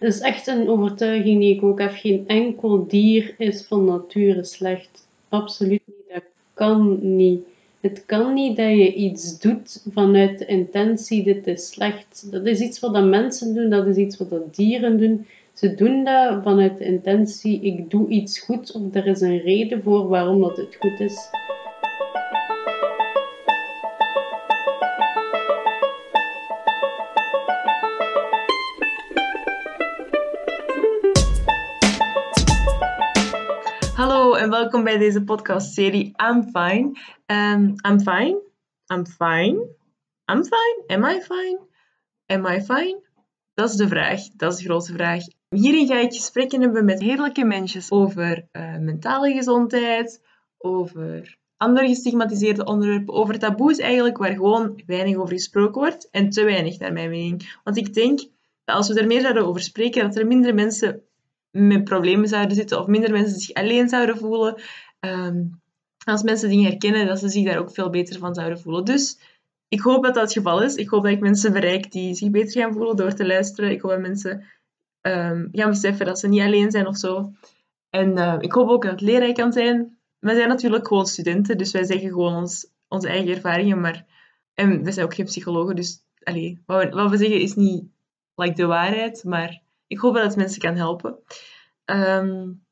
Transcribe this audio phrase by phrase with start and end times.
[0.00, 1.92] Dat is echt een overtuiging die ik ook heb.
[1.92, 5.06] Geen enkel dier is van nature slecht.
[5.28, 6.14] Absoluut niet.
[6.14, 6.22] Dat
[6.54, 7.40] kan niet.
[7.80, 12.30] Het kan niet dat je iets doet vanuit de intentie, dit is slecht.
[12.30, 15.26] Dat is iets wat mensen doen, dat is iets wat dieren doen.
[15.54, 19.82] Ze doen dat vanuit de intentie, ik doe iets goed of er is een reden
[19.82, 21.30] voor waarom dat het goed is.
[34.50, 36.98] Welkom bij deze podcastserie I'm Fine.
[37.26, 38.40] Um, I'm fine.
[38.92, 39.66] I'm fine.
[40.32, 40.82] I'm fine.
[40.86, 41.58] Am I fine?
[42.26, 43.00] Am I fine?
[43.54, 44.28] Dat is de vraag.
[44.36, 45.22] Dat is de grote vraag.
[45.48, 50.22] Hierin ga ik gesprekken hebben met heerlijke mensen over uh, mentale gezondheid,
[50.58, 56.44] over andere gestigmatiseerde onderwerpen, over taboes eigenlijk, waar gewoon weinig over gesproken wordt en te
[56.44, 57.58] weinig naar mijn mening.
[57.64, 58.18] Want ik denk
[58.64, 61.02] dat als we er meer zouden over spreken, dat er minder mensen
[61.50, 64.62] met problemen zouden zitten of minder mensen zich alleen zouden voelen.
[65.00, 65.60] Um,
[66.04, 68.84] als mensen dingen herkennen, dat ze zich daar ook veel beter van zouden voelen.
[68.84, 69.18] Dus
[69.68, 70.74] ik hoop dat dat het geval is.
[70.74, 73.70] Ik hoop dat ik mensen bereik die zich beter gaan voelen door te luisteren.
[73.70, 74.44] Ik hoop dat mensen
[75.02, 77.32] um, gaan beseffen dat ze niet alleen zijn of zo.
[77.90, 79.98] En uh, ik hoop ook dat het leerrijk kan zijn.
[80.18, 83.80] Wij zijn natuurlijk gewoon studenten, dus wij zeggen gewoon ons, onze eigen ervaringen.
[83.80, 84.06] Maar,
[84.54, 86.02] en we zijn ook geen psychologen, dus
[86.66, 87.84] wat, we, wat we zeggen is niet
[88.34, 89.24] like, de waarheid.
[89.24, 91.18] Maar ik hoop dat het mensen kan helpen.
[91.84, 92.64] Um,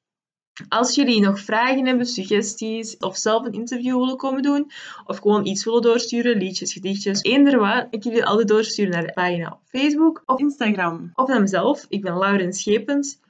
[0.68, 4.70] als jullie nog vragen hebben, suggesties of zelf een interview willen komen doen,
[5.06, 9.12] of gewoon iets willen doorsturen, liedjes, gedichtjes, eender wat, ik jullie altijd doorsturen naar de
[9.12, 11.10] pagina op Facebook of Instagram.
[11.14, 11.86] Of naar mezelf.
[11.88, 13.20] Ik ben Lauren Schepens.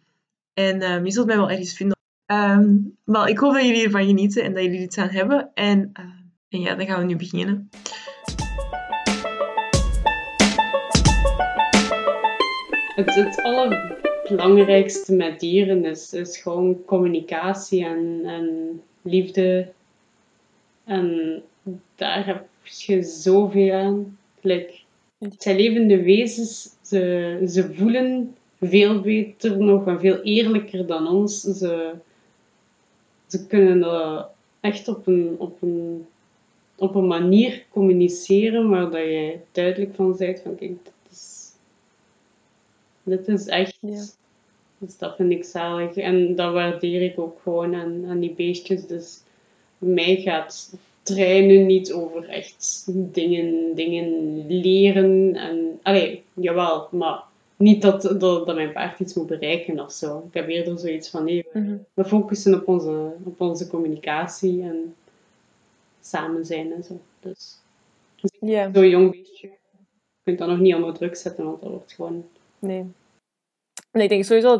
[0.54, 1.96] En um, je zult mij wel ergens vinden.
[2.26, 5.50] Um, wel, ik hoop dat jullie ervan genieten en dat jullie iets aan hebben.
[5.54, 5.90] En,
[6.48, 7.68] en ja, dan gaan we nu beginnen.
[12.98, 19.68] Het, het allerbelangrijkste met dieren is, is gewoon communicatie en, en liefde.
[20.84, 21.42] En
[21.94, 24.18] daar heb je zoveel aan.
[24.40, 24.72] Like,
[25.18, 31.40] het zijn levende wezens, ze, ze voelen veel beter nog en veel eerlijker dan ons.
[31.40, 31.92] Ze,
[33.26, 34.28] ze kunnen dat
[34.60, 36.06] echt op een, op een,
[36.76, 40.78] op een manier communiceren waar dat je duidelijk van zegt van kijk,
[43.08, 44.04] dit is echt, Ja.
[44.78, 45.96] dus dat vind ik zalig.
[45.96, 48.86] En dat waardeer ik ook gewoon aan, aan die beestjes.
[48.86, 49.20] Dus
[49.78, 55.34] mij gaat trainen niet over echt dingen, dingen leren.
[55.36, 57.22] En, allee, jawel, maar
[57.56, 60.24] niet dat, dat, dat mijn paard iets moet bereiken of zo.
[60.28, 61.76] Ik heb eerder zoiets van, nee, we, Mhm.
[61.94, 64.94] we focussen op onze, op onze communicatie en
[66.00, 67.00] samen zijn en zo.
[67.20, 67.58] Dus
[68.40, 69.54] Ja, zo'n jong beestje, je
[70.22, 72.24] kunt dat nog niet onder druk zetten, want dat wordt gewoon
[72.60, 72.92] nee.
[73.92, 74.56] Nee, ik denk sowieso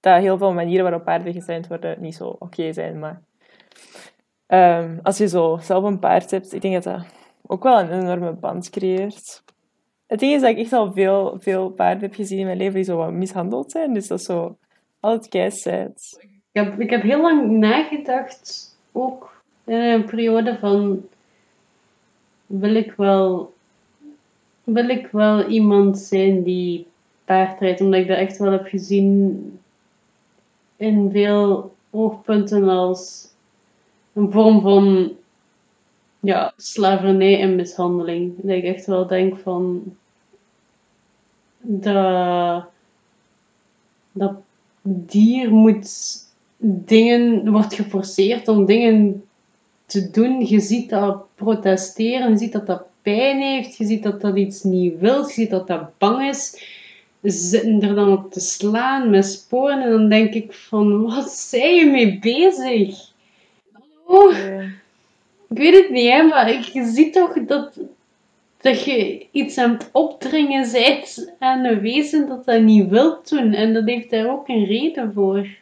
[0.00, 2.98] dat, heel veel manieren waarop paarden getraind worden niet zo oké zijn.
[2.98, 3.22] Maar
[4.46, 7.06] ehm, als je zo zelf een paard hebt, ik denk dat dat
[7.46, 9.44] ook wel een enorme band creëert.
[10.06, 12.74] Het ding is dat ik echt al veel, veel paarden heb gezien in mijn leven
[12.74, 13.94] die zo wat mishandeld zijn.
[13.94, 14.56] Dus dat is zo
[15.00, 16.16] altijd keisheid.
[16.52, 21.04] Ik heb, ik heb heel lang nagedacht, ook in een periode van,
[22.46, 23.54] wil ik wel,
[24.64, 26.86] wil ik wel iemand zijn die
[27.26, 29.58] paardrijdt, omdat ik dat echt wel heb gezien
[30.76, 33.28] in veel oogpunten als
[34.12, 35.16] een vorm van
[36.20, 38.34] ja, slavernij en mishandeling.
[38.36, 39.82] Dat ik echt wel denk van,
[41.60, 42.64] dat,
[44.12, 44.34] dat
[44.82, 45.88] dier moet
[46.58, 49.24] dingen, wordt geforceerd om dingen
[49.86, 50.46] te doen.
[50.46, 54.62] Je ziet dat protesteren, je ziet dat dat pijn heeft, je ziet dat dat iets
[54.62, 56.74] niet wil, je ziet dat dat bang is.
[57.28, 61.74] Zitten er dan op te slaan met sporen en dan denk ik van, wat zijn
[61.74, 63.10] je mee bezig?
[64.04, 64.30] Hallo?
[65.48, 67.78] Ik weet het niet, hè, maar je ziet toch dat,
[68.60, 73.52] dat je iets aan het opdringen bent aan een wezen dat dat niet wil doen.
[73.52, 75.38] En dat heeft daar ook een reden voor.
[75.38, 75.58] Ik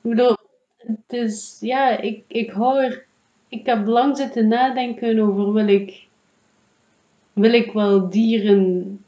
[0.00, 0.36] bedoel,
[0.76, 3.04] het is, ja, ik, ik hou er,
[3.48, 6.06] ik heb lang zitten nadenken over wil ik,
[7.32, 9.00] wil ik wel dieren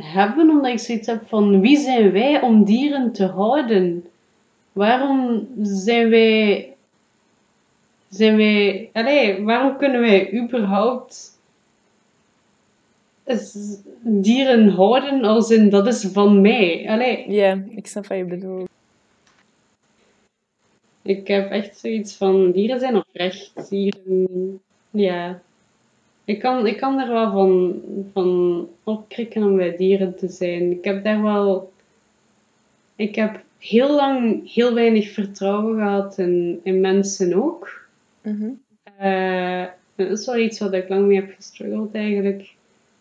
[0.00, 4.04] hebben, omdat ik zoiets heb van wie zijn wij om dieren te houden?
[4.72, 6.72] Waarom zijn wij
[8.08, 11.40] zijn wij, allee, waarom kunnen wij überhaupt
[14.00, 16.88] dieren houden als in dat is van mij?
[16.88, 18.68] Allee, ja, ik snap wat je bedoelt.
[21.02, 23.68] ik heb echt zoiets van dieren zijn oprecht.
[23.68, 24.60] Dieren,
[24.90, 25.42] ja.
[26.28, 27.82] Ik kan, ik kan er wel van,
[28.12, 30.70] van opkrikken om bij dieren te zijn.
[30.70, 31.72] Ik heb daar wel
[32.98, 37.86] ik heb heel lang heel weinig vertrouwen gehad in, in mensen ook.
[38.22, 38.48] Mhm.
[38.98, 39.64] Eh,
[39.94, 42.54] dat is wel iets wat ik lang mee heb gestruggeld eigenlijk.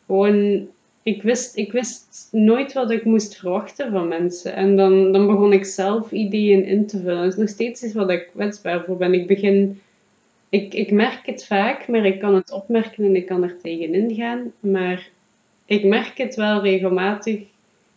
[0.06, 0.68] Gewoon,
[1.04, 4.56] ik wist, ik wist nooit wat ik moest verwachten van mensen.
[4.56, 7.24] En dan, dan begon ik zelf ideeën in te vullen.
[7.24, 9.14] Dat is nog steeds iets wat ik kwetsbaar voor ben.
[9.14, 9.82] Ik begin...
[10.50, 14.16] Ik, ik merk het vaak, maar ik kan het opmerken en ik kan er tegenin
[14.16, 14.52] gaan.
[14.60, 15.10] Maar
[15.66, 17.40] ik merk het wel regelmatig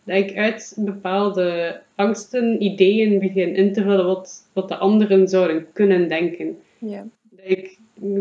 [0.03, 5.67] dat ik uit bepaalde angsten ideeën begin in te vullen wat, wat de anderen zouden
[5.73, 6.57] kunnen denken.
[6.77, 7.05] Ja.
[7.29, 7.77] Dat ik,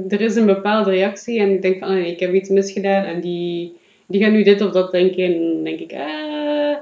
[0.09, 3.05] er is een bepaalde reactie en ik denk van, ah, nee, ik heb iets misgedaan
[3.05, 5.25] en die, die gaan nu dit of dat denken.
[5.25, 6.77] En dan denk ik, ah.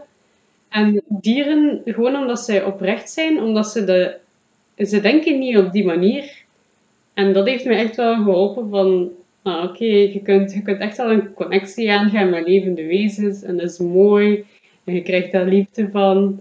[0.68, 4.16] En dieren, gewoon omdat zij oprecht zijn, omdat ze de...
[4.76, 6.44] Ze denken niet op die manier.
[7.18, 9.10] En dat heeft me echt wel geholpen van...
[9.42, 13.42] Ah, oké, je, kunt, je kunt echt wel een connectie aangaan met levende wezens.
[13.42, 14.44] En dat is mooi.
[14.84, 16.40] En je krijgt daar liefde van.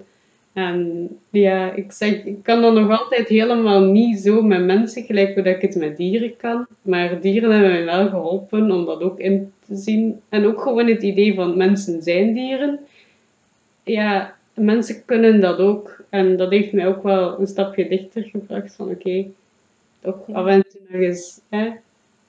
[0.53, 5.33] En ja, ik zeg, ik kan dat nog altijd helemaal niet zo met mensen gelijk
[5.33, 6.67] hoe ik het met dieren kan.
[6.81, 10.19] Maar dieren hebben mij wel geholpen om dat ook in te zien.
[10.29, 12.79] En ook gewoon het idee van mensen zijn dieren.
[13.83, 16.03] Ja, mensen kunnen dat ook.
[16.09, 19.25] En dat heeft mij ook wel een stapje dichter gebracht van oké,
[19.99, 21.73] toch af en toe nog eens hè,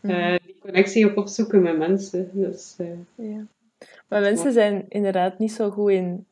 [0.00, 2.31] eh, die connectie ook opzoeken met mensen.
[2.32, 2.76] Dus,
[3.15, 3.47] Ja.
[4.09, 6.26] Maar mensen zijn inderdaad niet zo goed in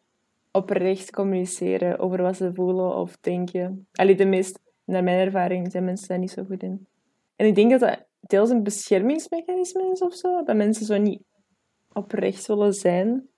[0.50, 3.87] oprecht communiceren over wat ze voelen of denken.
[3.93, 6.87] Allee, de meest, naar mijn ervaring, zijn mensen daar niet zo goed in.
[7.37, 10.43] En ik denk dat dat deels een beschermingsmechanisme is of zo.
[10.43, 11.23] Dat mensen zo niet
[11.93, 13.29] oprecht willen zijn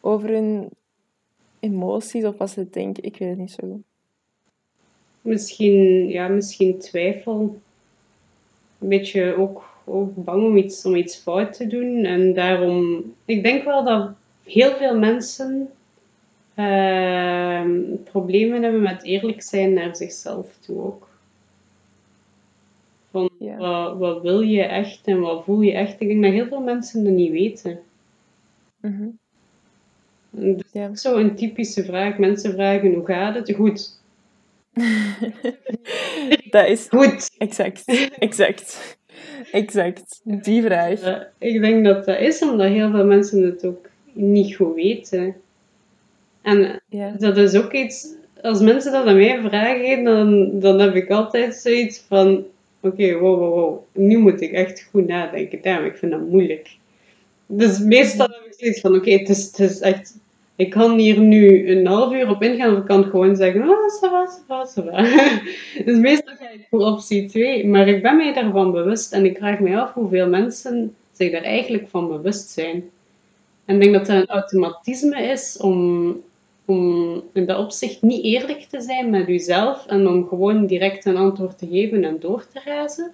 [0.00, 0.68] over hun
[1.60, 3.02] emoties of wat ze denken.
[3.02, 3.82] Ik weet het niet zo goed.
[5.28, 7.60] Misschien, ja, misschien twijfel.
[8.78, 12.04] Een beetje ook, ook bang om iets, om iets fout te doen.
[12.04, 14.10] En daarom, ik denk wel dat
[14.44, 15.70] heel veel mensen
[16.54, 21.08] ehm, problemen hebben met eerlijk zijn naar zichzelf toe ook.
[23.10, 26.00] Van wat, wat wil je echt en wat voel je echt?
[26.00, 27.80] Ik denk dat heel veel mensen dat niet weten.
[28.80, 29.08] Mhm.
[30.30, 32.18] En dat is zo'n typische vraag.
[32.18, 33.54] Mensen vragen hoe gaat het?
[33.54, 33.97] Goed.
[36.50, 37.30] dat is Goed.
[37.38, 37.84] exact,
[38.18, 38.98] exact,
[39.52, 40.20] exact.
[40.24, 41.26] Die vraag.
[41.38, 45.34] Ik denk dat dat is omdat heel veel mensen het ook niet goed weten.
[46.42, 47.14] En Ja.
[47.18, 48.06] dat is ook iets,
[48.42, 52.44] als mensen dat aan mij vragen, dan, dan heb ik altijd zoiets van:
[52.80, 55.62] oké, wow, wow, wow, nu moet ik echt goed nadenken.
[55.62, 56.76] Damn, ik vind dat moeilijk.
[57.46, 60.16] Dus meestal heb ik zoiets van: oké, het, is, het is echt.
[60.58, 63.68] Ik kan hier nu een half uur op ingaan, of ik kan gewoon zeggen: ah,
[63.68, 65.02] ça va, ça va, ça va.
[65.84, 69.36] Dus meestal ga ik voor optie 2, maar ik ben mij daarvan bewust en ik
[69.36, 72.90] vraag me af hoeveel mensen zich daar eigenlijk van bewust zijn.
[73.64, 76.16] En ik denk dat dat een automatisme is om,
[76.64, 81.16] om in dat opzicht niet eerlijk te zijn met jezelf en om gewoon direct een
[81.16, 83.10] antwoord te geven en door te reizen.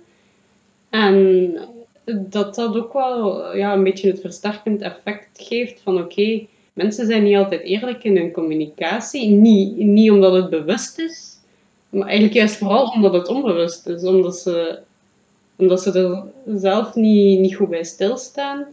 [0.91, 1.59] En
[2.05, 7.23] dat dat ook wel ja, een beetje het versterkend effect geeft van oké, mensen zijn
[7.23, 9.29] niet altijd eerlijk in hun communicatie.
[9.29, 11.39] Niet, niet omdat het bewust is,
[11.89, 14.05] maar eigenlijk juist vooral omdat het onbewust is.
[14.05, 14.81] Omdat ze,
[15.57, 16.25] omdat ze er
[16.59, 18.67] zelf niet, niet goed bij stilstaan.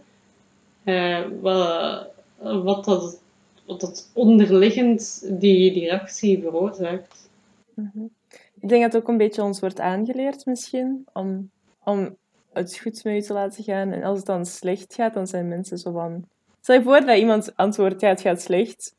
[0.84, 2.08] Eh, wat,
[2.38, 3.22] wat, dat,
[3.66, 7.30] wat dat onderliggend die, die reactie veroorzaakt.
[8.60, 11.50] Ik denk dat ook een beetje ons wordt aangeleerd misschien, om,
[11.84, 12.16] om
[12.54, 13.92] het goed met je te laten gaan.
[13.92, 16.26] En als het dan slecht gaat, dan zijn mensen zo van...
[16.62, 18.96] Stel je voor dat iemand antwoordt, ja, het gaat slecht.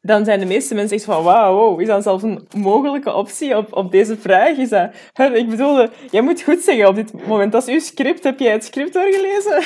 [0.00, 3.56] Dan zijn de meeste mensen echt van, wauw, wow, is dat zelfs een mogelijke optie
[3.56, 4.56] op, op deze vraag?
[4.56, 4.94] Is dat...
[5.12, 7.52] Hè, Ik bedoel, jij moet goed zeggen op dit moment.
[7.52, 8.24] Dat is uw script.
[8.24, 9.62] Heb jij het script doorgelezen?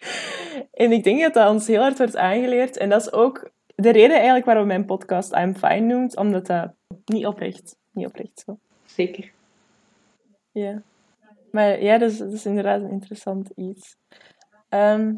[0.84, 2.76] en ik denk dat dat ons heel hard wordt aangeleerd.
[2.76, 6.72] En dat is ook de reden eigenlijk waarom mijn podcast I'm Fine noemt, omdat dat
[7.04, 8.58] niet oprecht, niet oprecht zo.
[8.84, 9.32] Zeker.
[10.52, 10.82] Ja.
[11.50, 13.96] Maar ja, dat is, dat is inderdaad een interessant iets.
[14.68, 15.14] Ehm,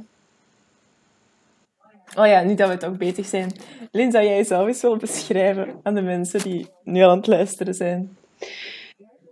[2.16, 3.52] Oh ja, nu dat we toch bezig zijn.
[3.90, 7.74] Lin, zou jij jezelf eens willen beschrijven aan de mensen die nu aan het luisteren
[7.74, 8.16] zijn?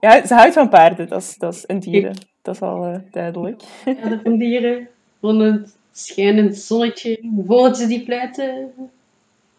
[0.00, 2.16] Ja, ze houdt van paarden, dat is, dat is, en dieren.
[2.42, 3.62] Dat is al eh, duidelijk.
[3.84, 4.88] Ja, van dieren,
[5.20, 8.72] van het schijnend zonnetje, vogeltjes die fluiten,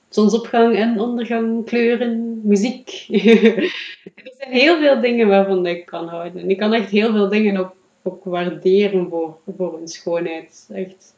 [0.10, 3.05] zonsopgang en ondergang, kleuren, muziek.
[4.15, 6.41] er zijn heel veel dingen waarvan ik kan houden.
[6.41, 10.70] En ik kan echt heel veel dingen ook, ook waarderen voor, voor hun schoonheid.
[10.74, 11.12] Echt.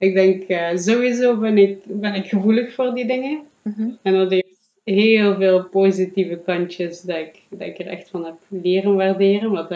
[0.00, 3.42] Ik denk, eh, sowieso ben ik, ben ik gevoelig voor die dingen.
[3.62, 3.88] Mhm.
[4.02, 8.36] En dat heeft heel veel positieve kantjes dat ik, dat ik er echt van heb
[8.48, 9.50] leren waarderen.
[9.50, 9.70] Wat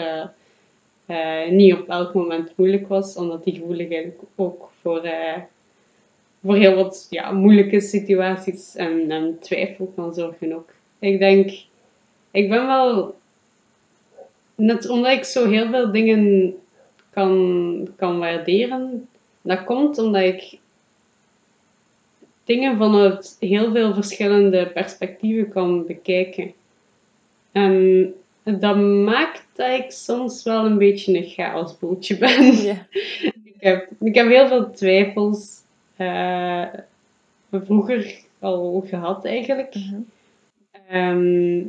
[1.05, 5.09] eh, niet op elk moment moeilijk was, omdat die gevoeligheid ook voor,
[6.41, 10.69] voor heel wat ja, moeilijke situaties en, en twijfel kan zorgen ook.
[10.99, 11.51] Ik denk,
[12.31, 13.15] ik ben wel,
[14.55, 16.55] net omdat ik zo heel veel dingen
[17.09, 19.07] kan, kan waarderen,
[19.45, 20.59] dat komt omdat ik
[22.43, 26.53] dingen vanuit heel veel verschillende perspectieven kan bekijken.
[27.51, 32.55] En dat maakt dat ik soms wel een beetje een chaosboeltje ben.
[32.55, 32.87] Ja.
[33.43, 35.61] ik, heb, ik heb heel veel twijfels
[35.95, 36.65] eh,
[37.51, 39.75] vroeger al gehad eigenlijk.
[39.75, 40.01] Mhm.
[40.87, 41.63] Ehm,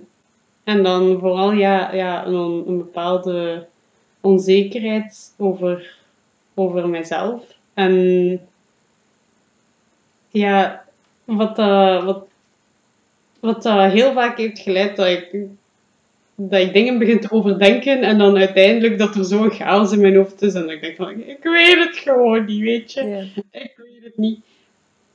[0.64, 3.66] en dan vooral ja, ja, een, een bepaalde
[4.21, 5.97] onzekerheid over,
[6.54, 7.55] over mezelf.
[7.76, 8.40] En
[10.28, 10.85] ja,
[11.25, 12.26] wat, dat wat,
[13.40, 15.37] wat dat heel vaak heeft geleid dat ik,
[16.35, 20.16] dat ik dingen begin te overdenken en dan uiteindelijk dat er zo'n chaos in mijn
[20.16, 23.28] hoofd is en dat ik denk van, ik weet het gewoon niet, weet je.
[23.50, 24.40] Ik weet het niet.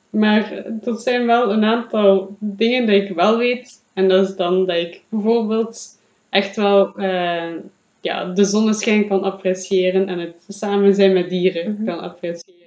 [0.10, 0.51] Maar
[0.84, 3.84] er zijn wel een aantal dingen dat ik wel weet.
[3.94, 6.00] En dat is dan dat ik bijvoorbeeld
[6.30, 7.53] echt wel eh,
[8.01, 11.86] ja, de zonneschijn kan appreciëren en het samen zijn met dieren Mhm.
[11.86, 12.60] kan appreciëren.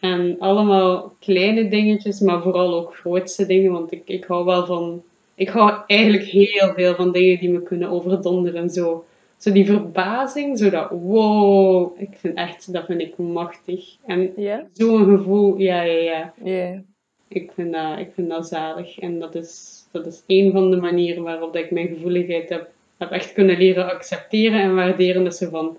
[0.00, 5.02] En allemaal kleine dingetjes, maar vooral ook grootste dingen, want ik, ik hou wel van...
[5.34, 8.70] Ik hou eigenlijk heel veel van dingen die me kunnen overdonderen.
[8.70, 9.04] Zo,
[9.36, 13.96] zo die verbazing, zo dat wow, ik vind echt, dat vind ik machtig.
[14.06, 14.66] En Ja?
[14.72, 16.82] zo'n gevoel, ja, ja, ja.
[17.28, 18.98] Ik vind dat, ik vind dat zalig.
[18.98, 22.70] En dat is, dat is een van de manieren waarop dat ik mijn gevoeligheid heb,
[23.00, 25.24] heb echt kunnen leren accepteren en waarderen.
[25.24, 25.76] Dat ze van,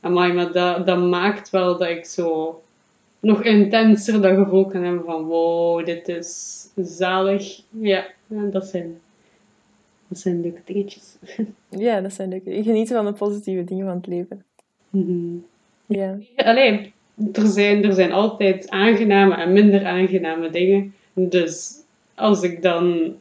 [0.00, 2.62] amai, maar dat, dat maakt wel dat ik zo
[3.20, 7.60] nog intenser dat gevoel kan hebben van, wow, dit is zalig.
[7.70, 9.00] Ja, dat zijn,
[10.08, 11.16] dat zijn leuke dingetjes.
[11.86, 12.54] ja, dat zijn leuke.
[12.54, 14.44] Ik geniet van de positieve dingen van het leven.
[14.90, 15.36] Mhm.
[15.86, 16.18] Ja.
[16.36, 16.92] Allee,
[17.32, 20.94] er zijn, er zijn altijd aangename en minder aangename dingen.
[21.12, 21.74] Dus
[22.14, 23.14] als ik dan...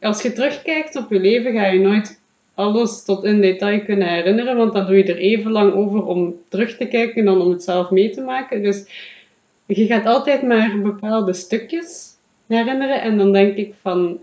[0.00, 2.20] Als je terugkijkt op je leven, ga je nooit
[2.54, 6.34] alles tot in detail kunnen herinneren, want dan doe je er even lang over om
[6.48, 8.62] terug te kijken dan om het zelf mee te maken.
[8.62, 8.86] Dus
[9.66, 14.18] je gaat altijd maar bepaalde stukjes herinneren en dan denk ik van,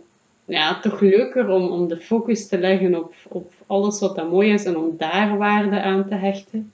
[0.46, 4.54] ja, toch leuker om, om de focus te leggen op, op alles wat dat mooi
[4.54, 6.72] is en om daar waarde aan te hechten.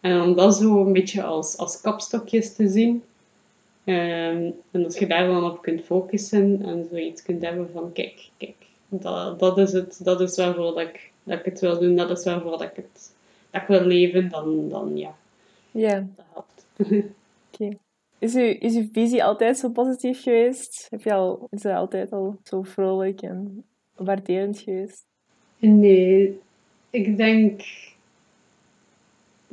[0.00, 3.02] En om dat zo een beetje als, als kapstokjes te zien.
[3.84, 8.28] Ehm, en als je daar dan op kunt focussen en zoiets kunt hebben van, kijk,
[8.36, 8.56] kijk,
[8.88, 12.10] dat, dat is het, dat is waarvoor dat ik, dat ik het wil doen, dat
[12.10, 13.12] is waarvoor dat ik het
[13.50, 15.14] dat ik wil leven, dan, dan ja,
[15.70, 16.06] Ja.
[16.16, 16.66] dat helpt.
[17.52, 17.76] Oké.
[18.18, 20.86] Is, uw, is uw visie altijd zo positief geweest?
[20.90, 23.64] Heb je al, is dat altijd al zo vrolijk en
[23.96, 25.06] waarderend geweest?
[25.58, 26.40] Nee,
[26.90, 27.62] ik denk,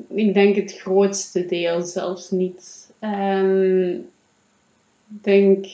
[0.07, 2.91] ik denk het grootste deel zelfs niet.
[2.99, 3.99] Ehm,
[5.07, 5.65] denk,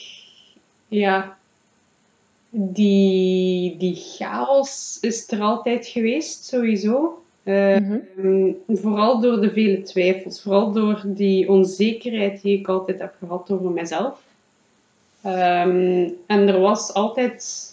[0.88, 1.38] ja,
[2.50, 7.22] die, die chaos is er altijd geweest, sowieso.
[7.42, 7.98] Eh, Mhm.
[8.16, 13.50] Ehm, vooral door de vele twijfels, vooral door die onzekerheid die ik altijd heb gehad
[13.50, 14.22] over mezelf.
[15.22, 17.70] Ehm, en er was altijd,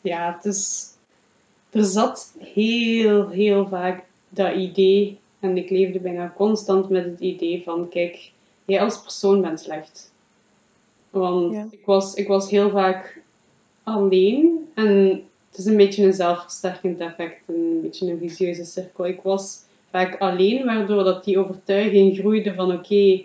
[0.00, 0.90] ja, het is,
[1.70, 7.62] er zat heel, heel vaak dat idee, en ik leefde bijna constant met het idee
[7.64, 8.30] van, kijk,
[8.64, 10.12] jij als persoon bent slecht.
[11.20, 11.66] Want Ja.
[11.70, 13.20] ik, was, ik was heel vaak
[13.82, 19.06] alleen en het is een beetje een zelfversterkend effect, een beetje een vicieuze cirkel.
[19.06, 19.58] Ik was
[19.90, 23.22] vaak alleen, waardoor dat die overtuiging groeide van oké,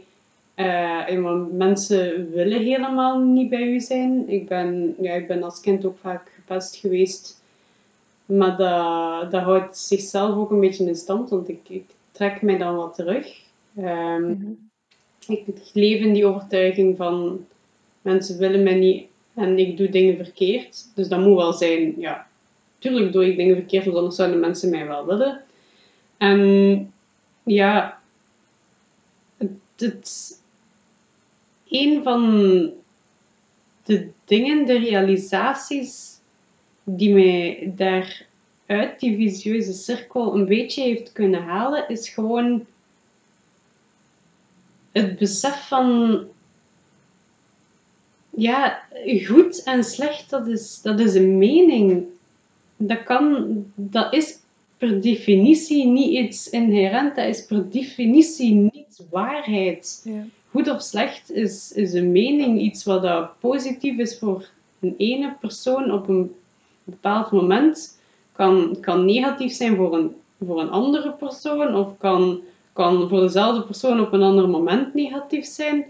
[0.56, 4.30] eh, mensen willen helemaal niet bij u zijn.
[4.30, 7.42] Ik ben, ja, ik ben als kind ook vaak gepest geweest,
[8.26, 12.58] maar dat, dat houdt zichzelf ook een beetje in stand, want ik, ik trek mij
[12.58, 13.42] dan wat terug.
[13.76, 14.52] Ehm, Mhm.
[15.28, 17.46] ik leef in die overtuiging van
[18.02, 20.92] mensen willen mij niet en ik doe dingen verkeerd.
[20.96, 22.28] Dus dat moet wel zijn, ja,
[22.80, 25.44] tuurlijk doe ik dingen verkeerd, want anders zouden mensen mij wel willen.
[26.18, 26.94] En
[27.44, 28.02] ja,
[29.76, 30.42] het,
[31.70, 32.74] een van
[33.84, 36.20] de dingen, de realisaties
[36.84, 38.28] die mij daar
[38.66, 42.66] uit die visieuze cirkel een beetje heeft kunnen halen, is gewoon
[44.92, 46.24] het besef van
[48.40, 48.82] ja,
[49.26, 52.04] goed en slecht, dat is, dat is een mening.
[52.78, 54.40] Dat, kan, dat is
[54.78, 60.02] per definitie niet iets inherent, dat is per definitie niet waarheid.
[60.04, 60.26] Ja.
[60.52, 65.36] Goed of slecht is, is een mening, iets wat dat positief is voor een ene
[65.40, 66.36] persoon op een
[66.84, 68.00] bepaald moment,
[68.32, 70.16] kan, kan negatief zijn voor een,
[70.46, 72.42] voor een andere persoon, of kan,
[72.74, 75.86] kan voor dezelfde persoon op een ander moment negatief zijn.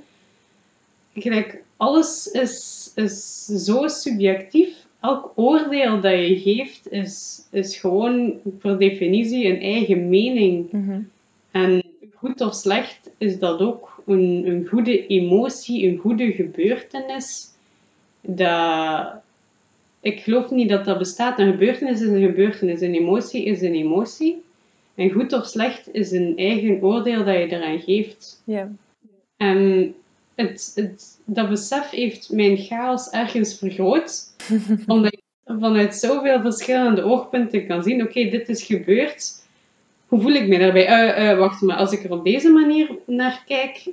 [1.13, 4.86] gelijk, alles is, is zo subjectief.
[5.00, 10.71] Elk oordeel dat je geeft is, is gewoon per definitie een eigen mening.
[10.71, 11.01] Mhm.
[11.51, 11.83] En
[12.15, 17.48] goed of slecht is dat ook een, een goede emotie, een goede gebeurtenis.
[18.21, 19.13] Dat,
[20.01, 21.39] ik geloof niet dat dat bestaat.
[21.39, 24.43] Een gebeurtenis is een gebeurtenis, een emotie is een emotie.
[24.95, 28.41] En goed of slecht is een eigen oordeel dat je eraan geeft.
[28.45, 28.71] Ja.
[29.38, 29.93] En
[30.39, 34.36] het, het, dat besef heeft mijn chaos ergens vergroot.
[34.88, 39.48] omdat ik vanuit zoveel verschillende oogpunten kan zien: oké, dit is gebeurd.
[40.08, 40.86] Hoe voel ik me daarbij?
[40.86, 43.89] Eh, wacht maar, als ik er op deze manier naar kijk,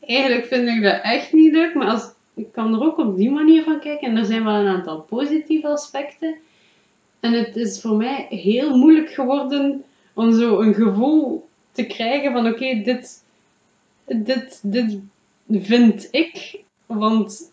[0.00, 1.74] eigenlijk vind ik dat echt niet leuk.
[1.74, 4.08] Maar als, ik kan er ook op die manier van kijken.
[4.08, 6.36] En er zijn wel een aantal positieve aspecten.
[7.20, 9.84] En het is voor mij heel moeilijk geworden
[10.14, 13.24] om zo een gevoel te krijgen van oké, dit,
[14.06, 14.98] dit, dit
[15.48, 17.52] vind ik, want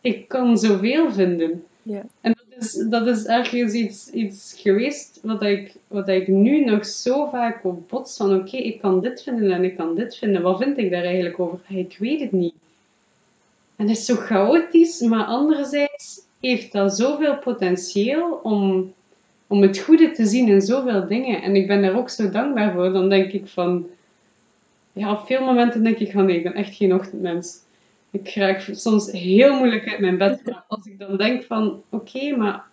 [0.00, 1.64] ik kan zoveel vinden.
[1.82, 2.04] Ja.
[2.20, 6.86] En dat is, dat is ergens iets, iets geweest wat ik, wat ik nu nog
[6.86, 10.42] zo vaak op bots van oké, ik kan dit vinden en ik kan dit vinden.
[10.42, 11.60] Wat vind ik daar eigenlijk over?
[11.68, 12.54] Ah, Ik weet het niet.
[13.76, 18.92] En het is zo chaotisch, maar anderzijds heeft dat zoveel potentieel om,
[19.46, 21.42] om het goede te zien in zoveel dingen.
[21.42, 22.92] En ik ben daar ook zo dankbaar voor.
[22.92, 23.86] Dan denk ik van...
[24.94, 27.58] Ja, op veel momenten denk ik van nee, ik ben echt geen ochtendmens.
[28.10, 30.40] Ik raak soms heel moeilijk uit mijn bed.
[30.44, 32.64] Maar als ik dan denk van oké, maar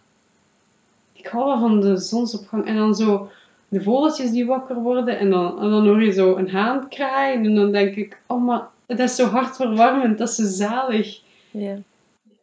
[1.13, 2.66] ik hou wel van de zonsopgang.
[2.66, 3.30] En dan zo
[3.68, 5.20] de vogeltjes die wakker worden.
[5.20, 7.46] En dan, en dan hoor je zo een haan kraaien.
[7.46, 10.18] En dan denk ik, oh maar dat is zo hartverwarmend.
[10.18, 11.22] Dat is zo zalig.
[11.51, 11.78] Ja.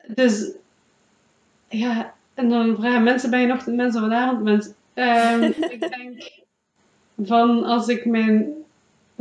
[0.07, 0.53] Dus
[1.69, 4.71] ja, en dan vragen mensen, ben je ochtendmens of een avondmens?
[4.95, 5.43] Ehm
[5.75, 6.33] ik denk
[7.23, 8.53] van als ik mijn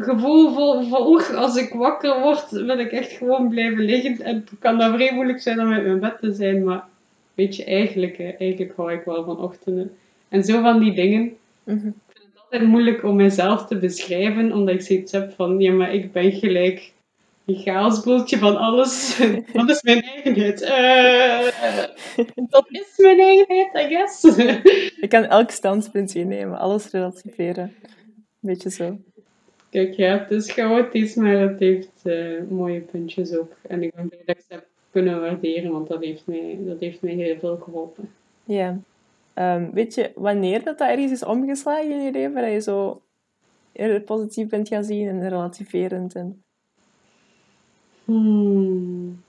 [0.03, 0.53] gevoel
[0.89, 4.21] volg, als ik wakker word, wil ik echt gewoon blijven liggen.
[4.21, 6.83] En het kan dan vrij moeilijk zijn om uit mijn bed te zijn, maar
[7.33, 9.91] weet je, eigenlijk, hè, eigenlijk hou ik wel van ochtenden.
[10.29, 11.37] En zo van die dingen.
[11.63, 11.85] Mhm.
[11.85, 15.93] Het is altijd moeilijk om mezelf te beschrijven, omdat ik zoiets heb van, ja, maar
[15.93, 16.93] ik ben gelijk
[17.45, 19.17] een chaosboeltje van alles.
[19.53, 20.61] Dat is mijn eigenheid.
[20.61, 21.39] Eh,
[22.49, 24.23] dat is mijn eigenheid, I guess.
[25.01, 27.75] Ik kan elk standpunt innemen, alles relativeren.
[28.39, 28.97] Beetje zo.
[29.77, 33.51] Kijk, het is chaotisch, maar het heeft eh, mooie puntjes ook.
[33.61, 36.79] En ik ben blij dat ik ze heb kunnen waarderen, want dat heeft mij, dat
[36.79, 38.09] heeft mij heel veel geholpen.
[38.43, 38.79] Ja.
[39.33, 42.41] Ehm, weet je wanneer dat, dat ergens is omgeslagen in je leven?
[42.41, 43.01] Dat je zo
[44.05, 46.15] positief bent gaan zien en relativerend.
[46.15, 46.43] En...
[48.05, 49.23] Hmm.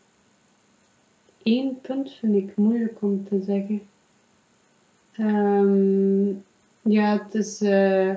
[1.43, 3.83] Eén punt vind ik moeilijk om te zeggen.
[5.13, 6.29] Ehm,
[6.83, 7.61] ja, het is.
[7.61, 8.15] eh,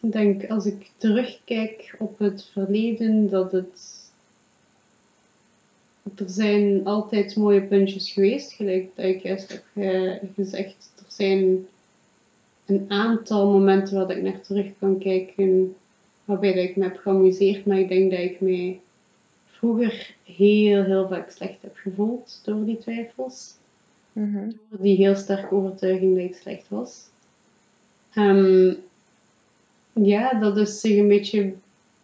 [0.00, 3.98] ik denk als ik terugkijk op het verleden, dat het.
[6.16, 10.92] Er zijn altijd mooie puntjes geweest, gelijk dat ik juist heb ge- gezegd.
[10.98, 11.66] Er zijn
[12.66, 15.76] een aantal momenten waar ik naar terug kan kijken,
[16.24, 18.80] waarbij dat ik me heb geamuseerd, maar ik denk dat ik mij
[19.46, 23.54] vroeger heel, heel vaak slecht heb gevoeld door die twijfels.
[24.12, 24.50] Mhm.
[24.68, 27.04] Door die heel sterke overtuiging dat ik slecht was.
[28.12, 28.74] Ehm,
[29.92, 31.54] ja, dat is zich een beetje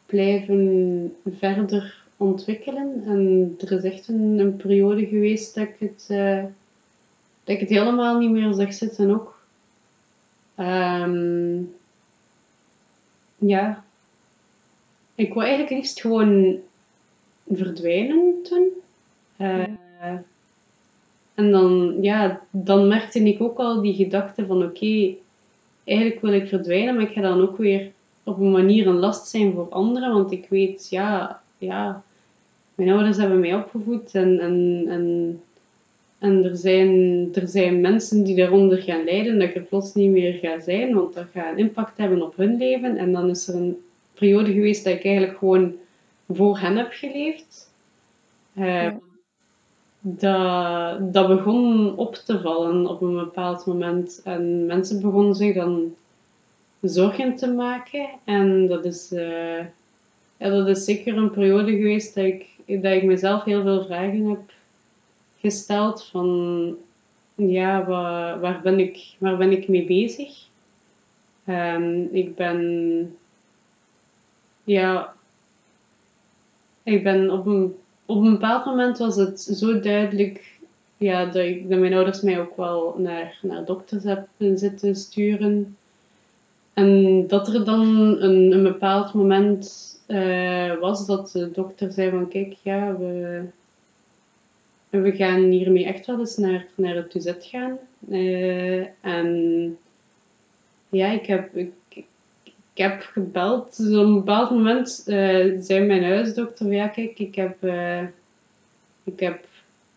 [0.06, 3.02] blijven verder ontwikkelen.
[3.06, 6.42] En er is echt een, een periode geweest dat ik het, eh,
[7.44, 9.40] dat ik het helemaal niet meer zag zitten ook.
[10.54, 11.62] Ehm,
[13.38, 13.84] ja.
[15.14, 16.60] Ik wou eigenlijk liefst gewoon
[17.48, 18.68] verdwijnen toen.
[19.36, 19.64] Eh,
[21.34, 25.14] En dan, ja, dan merkte ik ook al die gedachte van oké,
[25.86, 27.90] eigenlijk wil ik verdwijnen, maar ik ga dan ook weer
[28.24, 32.02] op een manier een last zijn voor anderen, want ik weet, ja, ja
[32.74, 35.40] mijn ouders hebben mij opgevoed en, en, en,
[36.18, 40.10] en er, zijn, er zijn mensen die daaronder gaan lijden, dat ik er plots niet
[40.10, 42.96] meer ga zijn, want dat gaat een impact hebben op hun leven.
[42.96, 43.76] En dan is er een
[44.14, 45.74] periode geweest dat ik eigenlijk gewoon
[46.28, 47.72] voor hen heb geleefd.
[48.54, 48.98] Eh, Ja.
[50.08, 54.20] Dat, dat begon op te vallen op een bepaald moment.
[54.24, 55.94] En mensen begonnen zich dan
[56.80, 58.08] zorgen te maken.
[58.24, 59.58] En dat is, eh,
[60.36, 64.24] ja, dat is zeker een periode geweest dat ik, dat ik mezelf heel veel vragen
[64.28, 64.52] heb
[65.38, 66.76] gesteld van
[67.34, 70.46] ja, waar, waar, ben, ik, waar ben ik mee bezig?
[71.44, 73.16] Ehm, ik ben
[74.64, 75.14] ja,
[76.82, 80.54] ik ben op een, op een bepaald moment was het zo duidelijk
[80.96, 85.76] ja, dat, ik, dat mijn ouders mij ook wel naar, naar dokters hebben zitten sturen.
[86.72, 92.28] En dat er dan een, een bepaald moment eh, was dat de dokter zei van
[92.28, 93.44] kijk, ja, we,
[94.88, 97.78] we gaan hiermee echt wel eens naar, naar het UZ gaan.
[98.10, 99.78] Eh, en
[100.88, 101.50] ja, ik heb,
[102.76, 103.76] ik heb gebeld.
[103.76, 107.64] Dus op een bepaald moment uh, zei mijn huisdokter, ja kijk, ik heb,
[109.04, 109.44] ik heb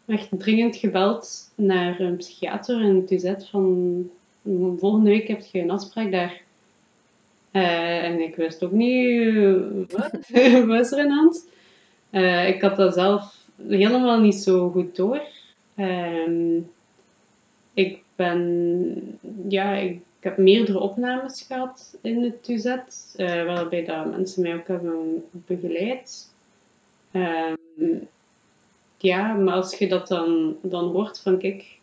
[0.05, 4.09] echt dringend gebeld naar een psychiater in het UZ van
[4.77, 6.41] volgende week heb je een afspraak daar.
[7.51, 10.11] Uh, en ik wist ook niet wat
[10.65, 11.47] was er aan hand.
[12.55, 13.35] Ik had dat zelf
[13.67, 15.21] helemaal niet zo goed door.
[15.75, 16.61] Uh,
[17.73, 24.41] ik ben, ja, ik, heb meerdere opnames gehad in het UZ, uh, waarbij dat mensen
[24.41, 26.33] mij ook hebben begeleid.
[27.11, 27.55] Ehm,
[28.97, 31.77] ja, maar als je dat dan, dan hoort van kijk,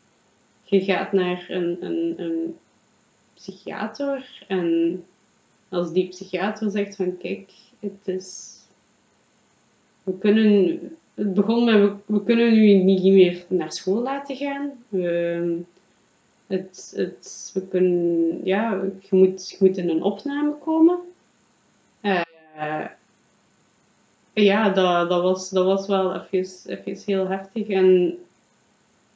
[0.64, 2.57] je gaat naar een, een, een
[3.35, 5.05] psychiater en
[5.68, 8.55] als die psychiater zegt van kijk, het is.
[10.03, 10.81] We kunnen.
[11.14, 14.72] Het begon met we, we kunnen u niet meer naar school laten gaan.
[14.88, 15.61] We,
[16.47, 20.99] het, het, we kunnen, ja, je moet, je moet in een opname komen.
[22.03, 22.87] Uh,
[24.33, 27.69] ja, dat, dat, was, dat was wel even, even heel heftig.
[27.69, 28.19] En ik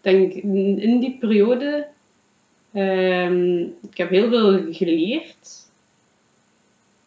[0.00, 1.86] denk in die periode,
[2.74, 5.68] um, ik heb heel veel geleerd.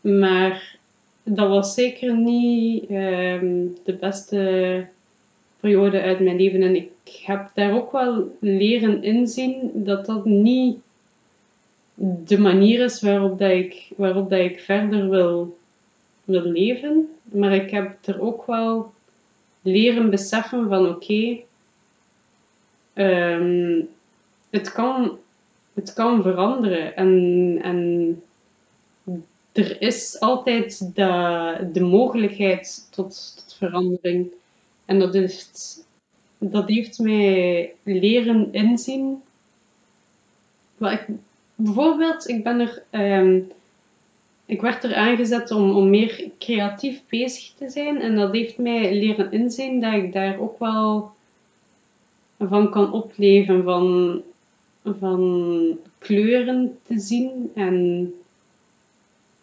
[0.01, 0.77] Maar
[1.23, 4.87] dat was zeker niet um, de beste
[5.63, 6.61] periode uit mijn leven.
[6.61, 10.77] En ik heb daar ook wel leren inzien dat dat niet
[12.25, 15.57] de manier is waarop, dat ik, waarop dat ik verder wil,
[16.23, 17.09] wil leven.
[17.23, 18.93] Maar ik heb er ook wel
[19.61, 21.39] leren beseffen van oké,
[22.93, 23.89] um,
[24.49, 25.17] het, kan,
[25.73, 26.95] het kan veranderen.
[26.95, 28.21] En, en
[29.51, 34.31] er is altijd de, de mogelijkheid tot, tot verandering.
[34.85, 35.87] En dat heeft,
[36.37, 39.21] dat heeft mij leren inzien.
[40.77, 41.07] ik,
[41.55, 42.83] bijvoorbeeld, ik ben er.
[42.91, 43.51] Um,
[44.45, 48.01] ik werd er aangezet om, om meer creatief bezig te zijn.
[48.01, 51.11] En dat heeft mij leren inzien dat ik daar ook wel
[52.39, 53.63] van kan opleven.
[53.63, 54.21] Van,
[54.99, 58.13] van kleuren te zien en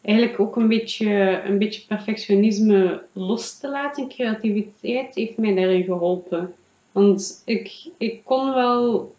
[0.02, 4.08] eigenlijk ook een beetje, een beetje perfectionisme los te laten.
[4.08, 6.54] Creativiteit heeft mij daarin geholpen.
[6.92, 9.14] Want ik, ik kon wel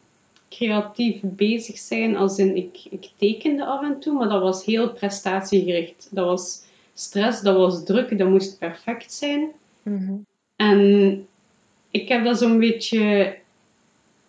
[0.49, 4.91] creatief bezig zijn, als in ik, ik tekende af en toe, maar dat was heel
[4.91, 6.07] prestatiegericht.
[6.11, 6.63] Dat was
[6.93, 9.51] stress, dat was druk, dat moest perfect zijn.
[9.83, 10.13] Mhm.
[10.55, 11.27] En
[11.91, 13.35] ik heb dat zo'n beetje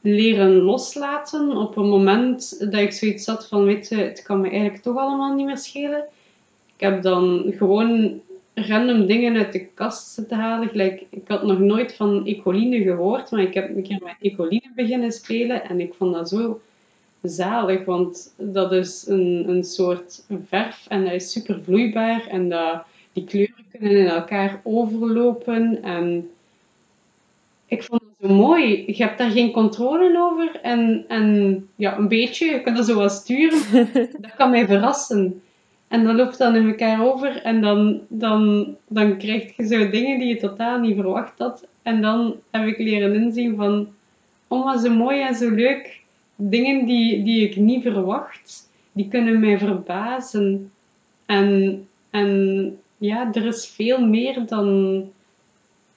[0.01, 4.51] leren loslaten op een moment dat ik zoiets had van, weet je, het kan me
[4.51, 6.05] eigenlijk toch allemaal niet meer schelen.
[6.83, 8.21] Ik heb dan gewoon
[8.55, 10.69] random dingen uit de kast zitten halen.
[10.69, 14.71] Gelijk, ik had nog nooit van ecoline gehoord, maar ik heb een keer met ecoline
[14.75, 16.61] beginnen spelen en ik vond dat zo
[17.23, 22.83] zalig, want dat is een, een soort verf en dat is super vloeibaar en dat,
[23.13, 26.31] die kleuren kunnen in elkaar overlopen en
[27.67, 28.85] ik vond dat zo mooi.
[28.87, 32.97] Je hebt daar geen controle over en, en ja, een beetje, je kunt dat zo
[32.97, 33.89] wel sturen.
[34.21, 35.43] dat kan mij verrassen.
[35.93, 40.19] En dat loopt dan in elkaar over en dan, dan, dan krijg je zo dingen
[40.19, 41.67] die je totaal niet verwacht had.
[41.83, 43.89] En dan heb ik leren inzien van,
[44.49, 46.01] oh wat zo mooi en zo leuk.
[46.37, 50.73] Dingen die, die ik niet verwacht, die kunnen mij verbazen.
[51.27, 55.03] En, en ja, er is veel meer dan,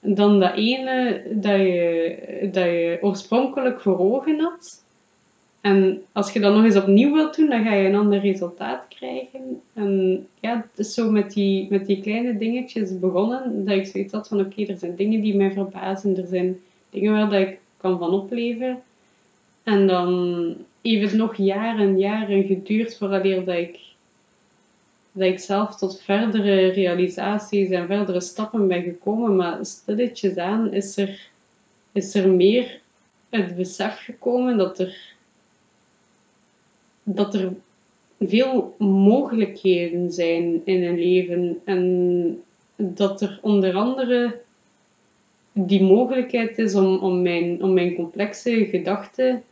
[0.00, 4.84] dan dat ene dat je, dat je oorspronkelijk voor ogen had.
[5.66, 8.84] En als je dat nog eens opnieuw wilt doen, dan ga je een ander resultaat
[8.88, 9.60] krijgen.
[9.72, 14.12] En ja, het is zo met die, met die kleine dingetjes begonnen, dat ik zoiets
[14.12, 17.58] had van oké, er zijn dingen die mij verbazen, er zijn dingen waar dat ik
[17.76, 18.82] kan van opleven.
[19.62, 20.10] En dan
[20.82, 23.80] heeft het nog jaren en jaren geduurd voordat ik,
[25.12, 29.36] dat ik zelf tot verdere realisaties en verdere stappen ben gekomen.
[29.36, 31.28] Maar stilletjes aan is er,
[31.92, 32.80] is er meer
[33.28, 35.14] het besef gekomen dat er
[37.08, 37.52] dat er
[38.20, 42.42] veel mogelijkheden zijn in een leven en
[42.76, 44.40] dat er onder andere
[45.52, 49.42] die mogelijkheid is om, om, mijn, om mijn complexe gedachten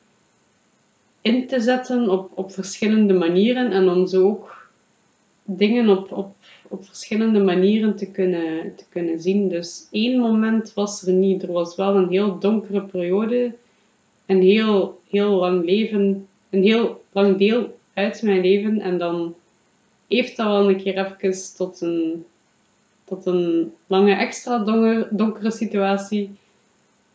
[1.21, 4.69] in te zetten op, op verschillende manieren en om zo ook
[5.45, 6.35] dingen op, op,
[6.69, 9.49] op verschillende manieren te kunnen, te kunnen zien.
[9.49, 11.43] Dus één moment was er niet.
[11.43, 13.55] Er was wel een heel donkere periode,
[14.27, 18.81] een heel, heel lang leven, een heel lang deel uit mijn leven.
[18.81, 19.35] En dan
[20.09, 22.24] heeft dat wel een keer even tot een,
[23.05, 24.59] tot een lange extra
[25.11, 26.31] donkere, situatie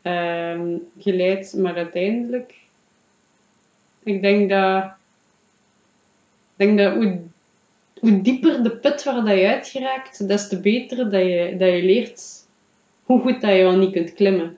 [0.02, 1.54] ehm, geleid.
[1.58, 2.56] Maar uiteindelijk,
[4.04, 4.84] ik denk dat,
[6.58, 10.98] ik denk dat hoe, dieper de put waar dat je uit geraakt, des te beter
[10.98, 12.48] dat je, dat je leert
[13.04, 14.58] hoe goed dat je wel niet kunt klimmen.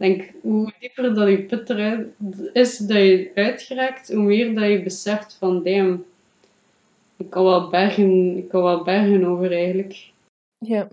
[0.00, 2.06] Denk, hoe dieper dat je put eruit
[2.52, 6.04] is dat je uitgeraakt, hoe meer dat je beseft van, damn,
[7.16, 10.10] ik kan wel bergen, ik kan wel bergen over eigenlijk.
[10.58, 10.88] Ja.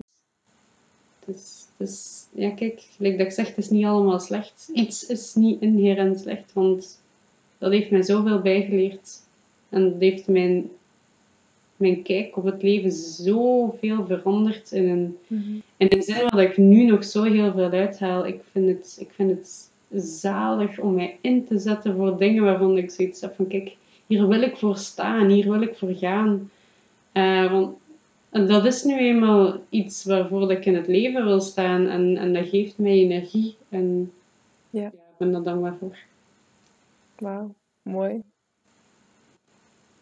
[1.26, 4.70] Dus, dus ja, kijk, gelijk dat ik zeg, het is niet allemaal slecht.
[4.74, 7.02] Iets is niet inherent slecht, want
[7.58, 9.22] dat heeft mij zoveel bijgeleerd.
[9.70, 10.70] En dat heeft mijn,
[11.78, 15.18] mijn kijk op het leven zoveel veranderd in een,
[15.78, 18.26] in een zin waar ik nu nog zo heel veel uithaal.
[18.26, 19.72] Ik vind het, ik vind het
[20.04, 23.76] zalig om mij in te zetten voor dingen waarvan ik zoiets heb van, kijk,
[24.08, 26.52] hier wil ik voor staan, hier wil ik voor gaan.
[27.13, 27.78] Uh, want
[28.32, 32.48] dat is nu eenmaal iets waarvoor ik in het leven wil staan en, en dat
[32.48, 33.56] geeft mij energie.
[33.70, 34.12] En
[34.70, 34.82] ja.
[34.82, 35.98] ja ik ben er dankbaar voor.
[37.16, 38.22] Wauw, mooi.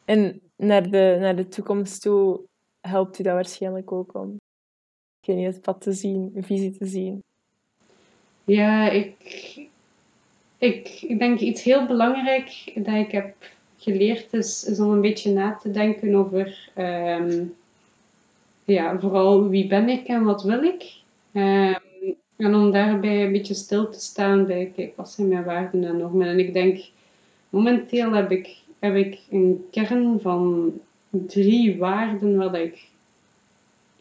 [0.05, 2.41] En naar de, naar de toekomst toe
[2.81, 4.37] helpt u dat waarschijnlijk ook om
[5.27, 7.23] niet, het pad te zien, visie te zien.
[8.43, 9.15] Ja, ik,
[10.57, 13.35] ik, ik denk iets heel belangrijk dat ik heb
[13.77, 17.55] geleerd is, om een beetje na te denken over um,
[18.63, 20.93] ja, vooral wie ben ik en wat wil ik.
[21.33, 21.75] Um,
[22.35, 25.97] en om daarbij een beetje stil te staan bij, kijk, wat zijn mijn waarden en
[25.97, 26.27] normen.
[26.27, 26.83] En ik denk,
[27.49, 30.73] momenteel heb ik, heb ik een kern van
[31.09, 32.87] drie waarden waar ik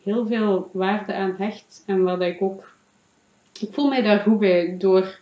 [0.02, 1.82] heel veel waarde aan hecht.
[1.86, 2.72] En waar ik ook,
[3.60, 5.18] ik voel mij daar goed bij door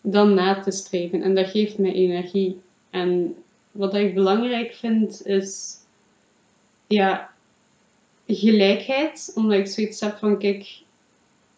[0.00, 1.22] dan na te streven.
[1.22, 2.60] En dat geeft mij energie.
[2.90, 3.36] En
[3.70, 5.76] wat ik belangrijk vind is
[6.86, 7.32] ja,
[8.26, 9.32] gelijkheid.
[9.34, 10.80] Omdat ik zoiets heb van, kijk,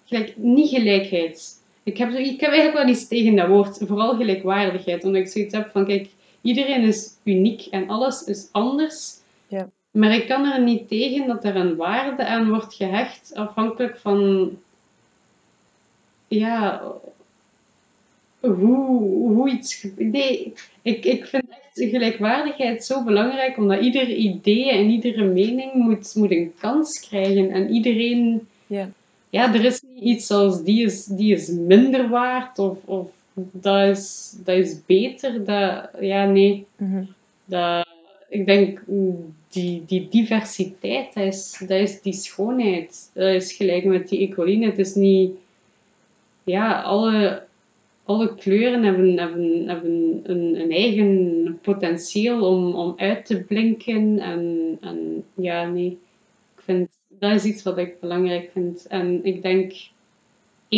[0.04, 1.62] gelijk, niet gelijkheid.
[1.82, 5.04] Ik heb, ik heb eigenlijk wel iets tegen dat woord, vooral gelijkwaardigheid.
[5.04, 6.08] Omdat ik zoiets heb van, kijk,
[6.44, 9.12] iedereen is uniek en alles is anders.
[9.48, 9.68] Ja.
[9.90, 14.50] Maar ik kan er niet tegen dat er een waarde aan wordt gehecht, afhankelijk van
[16.28, 16.82] ja,
[18.40, 18.98] hoe,
[19.34, 19.86] hoe iets.
[19.96, 20.52] Nee,
[20.82, 26.30] ik, ik vind echt gelijkwaardigheid zo belangrijk, omdat ieder idee en iedere mening moet, moet
[26.30, 27.50] een kans krijgen.
[27.50, 28.48] En iedereen.
[28.66, 28.90] Ja.
[29.30, 33.88] Ja, er is niet iets als die is, die is minder waard of, of dat,
[33.88, 35.44] is, dat is beter.
[35.44, 36.66] Dat, ja, nee.
[36.76, 37.04] Mhm.
[37.44, 37.86] Dat,
[38.28, 38.82] ik denk,
[39.48, 43.10] die, die diversiteit, dat is, dat is die schoonheid.
[43.14, 44.66] Dat is gelijk met die ecoline.
[44.66, 45.32] Het is niet,
[46.44, 47.42] ja, alle,
[48.04, 54.18] alle kleuren hebben, hebben, hebben een, een eigen potentieel om, om uit te blinken.
[54.18, 55.98] En, en ja, nee,
[56.56, 58.86] ik vind, dat is iets wat ik belangrijk vind.
[58.86, 59.72] En ik denk,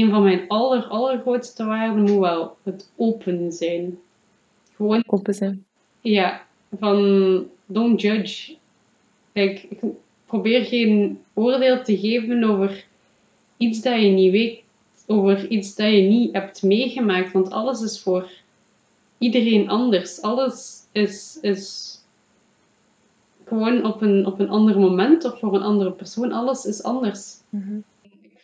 [0.01, 3.99] een van mijn aller, allergrootste waarden moet wel het open zijn.
[4.77, 5.65] Gewoon open zijn.
[6.01, 6.47] Ja,
[6.79, 8.57] van don't judge.
[9.33, 9.79] Kijk, ik
[10.27, 12.85] probeer geen oordeel te geven over
[13.57, 14.63] iets dat je niet weet,
[15.07, 18.31] over iets dat je niet hebt meegemaakt, want alles is voor
[19.19, 20.21] iedereen anders.
[20.21, 21.95] Alles is, is
[23.45, 26.33] gewoon op een, op een ander moment of voor een andere persoon.
[26.33, 27.37] Alles is anders.
[27.51, 27.61] Ik,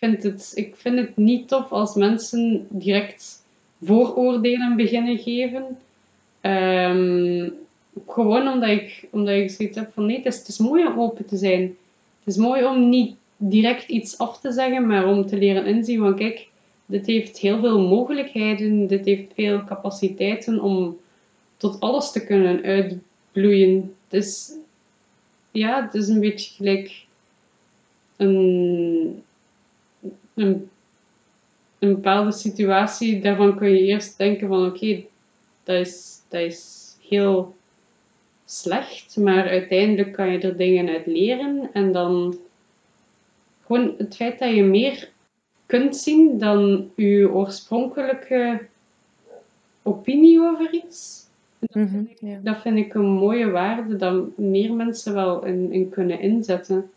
[0.03, 3.45] vind het, ik vind het niet tof als mensen direct
[3.83, 5.79] vooroordelen beginnen geven.
[6.41, 7.49] Ehm,
[8.07, 11.01] gewoon omdat ik, omdat ik zoiets heb van nee, het is, het is mooi om
[11.01, 11.63] open te zijn.
[12.25, 15.99] Het is mooi om niet direct iets af te zeggen, maar om te leren inzien
[15.99, 16.49] van kijk,
[16.87, 20.97] dit heeft heel veel mogelijkheden, dit heeft veel capaciteiten om
[21.57, 23.95] tot alles te kunnen uitbloeien.
[24.09, 24.53] Dus
[25.51, 27.05] ja, het is een beetje gelijk
[28.17, 29.23] een,
[30.35, 30.71] een,
[31.79, 33.21] een bepaalde situatie.
[33.21, 35.05] Daarvan kun je eerst denken van oké,
[35.65, 37.55] dat, is, dat is heel
[38.45, 42.37] slecht, maar uiteindelijk kan je er dingen uit leren en dan
[43.67, 45.11] gewoon het feit dat je meer
[45.67, 48.67] kunt zien dan je oorspronkelijke
[49.83, 51.21] opinie over iets.
[51.59, 52.39] Dat, Mhm, vind ik, ja.
[52.43, 56.91] dat vind ik een mooie waarde dat meer mensen wel in, in kunnen inzetten.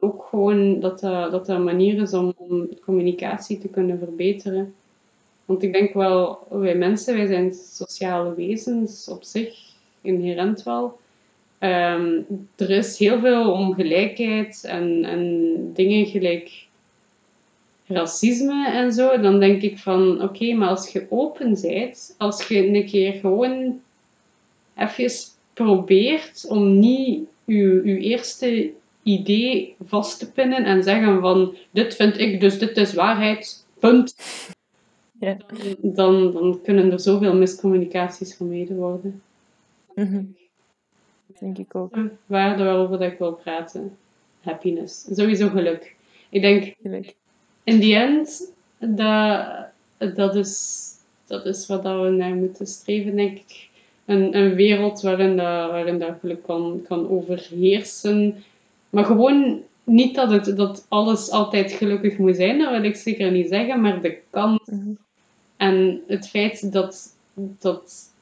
[0.00, 4.74] Ook gewoon dat dat, dat een manier is om, om communicatie te kunnen verbeteren.
[5.44, 9.58] Want ik denk wel, wij mensen, wij zijn sociale wezens op zich,
[10.00, 10.98] inherent wel.
[11.58, 12.20] Ehm,
[12.56, 16.66] er is heel veel ongelijkheid en, en dingen gelijk
[17.86, 19.20] racisme en zo.
[19.20, 23.80] Dan denk ik van, oké, maar als je open bent, als je een keer gewoon
[24.76, 25.10] even
[25.52, 28.72] probeert om niet je eerste
[29.08, 34.14] idee vast te pinnen en zeggen van dit vind ik, dus dit is waarheid, punt.
[35.20, 35.36] Ja.
[35.80, 39.22] Dan, dan kunnen er zoveel miscommunicaties vermeden worden.
[39.94, 40.22] Mhm.
[41.38, 41.98] Denk ik ook.
[42.26, 43.96] Waarde waarover dat ik wil praten.
[44.40, 45.06] Happiness.
[45.10, 45.96] Sowieso geluk.
[46.28, 47.14] Ik denk, Geluk.
[47.64, 50.84] in the end, dat, dat, is,
[51.26, 53.68] dat is wat dat we naar moeten streven, denk ik.
[54.04, 58.44] Een, een wereld waarin, dat, waarin dat geluk kan, kan overheersen.
[58.90, 63.30] Maar gewoon niet dat, het, dat alles altijd gelukkig moet zijn, dat wil ik zeker
[63.30, 64.90] niet zeggen, maar de kans Mhm.
[65.56, 68.12] en het feit dat, dat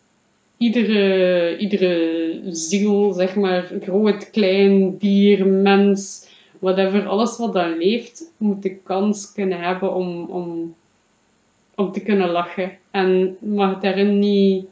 [0.57, 8.63] iedere, iedere ziel, zeg maar, groot, klein, dier, mens, whatever, alles wat dan leeft, moet
[8.63, 10.75] de kans kunnen hebben om, om,
[11.75, 12.79] om te kunnen lachen.
[12.91, 14.67] En mag daarin niet,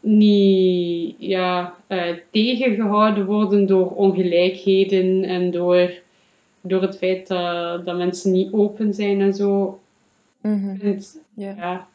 [0.00, 5.90] niet ja, eh, tegengehouden worden door ongelijkheden en door,
[6.60, 9.80] door het feit dat, dat mensen niet open zijn en zo.
[10.40, 10.70] Mhm.
[10.70, 11.54] Ik vind, Ja.
[11.56, 11.88] ja,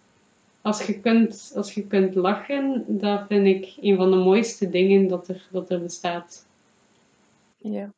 [0.61, 5.07] als je kunt, als je kunt lachen, dat vind ik een van de mooiste dingen
[5.07, 6.45] dat er, dat er bestaat.
[7.57, 7.89] Ja.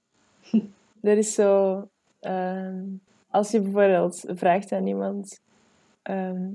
[1.02, 1.84] Er is zo...
[2.20, 2.84] ehm,
[3.30, 5.40] als je bijvoorbeeld vraagt aan iemand...
[6.02, 6.50] ehm,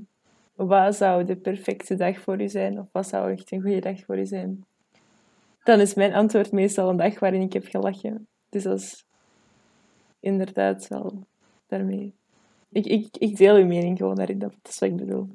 [0.55, 2.79] wat zou de perfecte dag voor u zijn?
[2.79, 4.65] Of wat zou echt een goede dag voor u zijn?
[5.63, 8.27] Dan is mijn antwoord meestal een dag waarin ik heb gelachen.
[8.49, 9.05] Dus dat is
[10.19, 11.25] inderdaad wel
[11.67, 12.13] daarmee.
[12.71, 15.29] Ik, ik, ik deel uw mening gewoon daarin, dat is wat ik bedoel.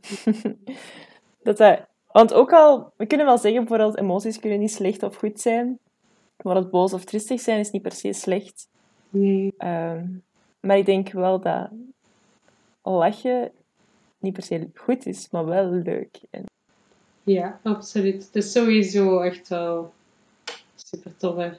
[1.42, 5.16] dat dat, want ook al, we kunnen wel zeggen bijvoorbeeld, emoties kunnen niet slecht of
[5.16, 5.78] goed zijn.
[6.36, 8.68] Bijvoorbeeld boos of tristig zijn is niet per se slecht.
[9.10, 9.54] Nee.
[9.58, 10.06] Ehm,
[10.60, 11.70] maar ik denk wel dat
[12.82, 13.52] lachen
[14.18, 16.20] niet per se goed is, maar wel leuk.
[16.30, 16.44] En,
[17.22, 18.24] Ja, absoluut.
[18.24, 19.92] Het is sowieso echt wel
[20.74, 21.36] super tof.
[21.36, 21.50] hè.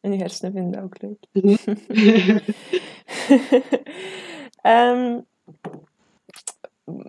[0.00, 1.18] en je hersenen vinden dat ook leuk.
[1.32, 1.76] Mhm.
[4.62, 5.20] Ehm,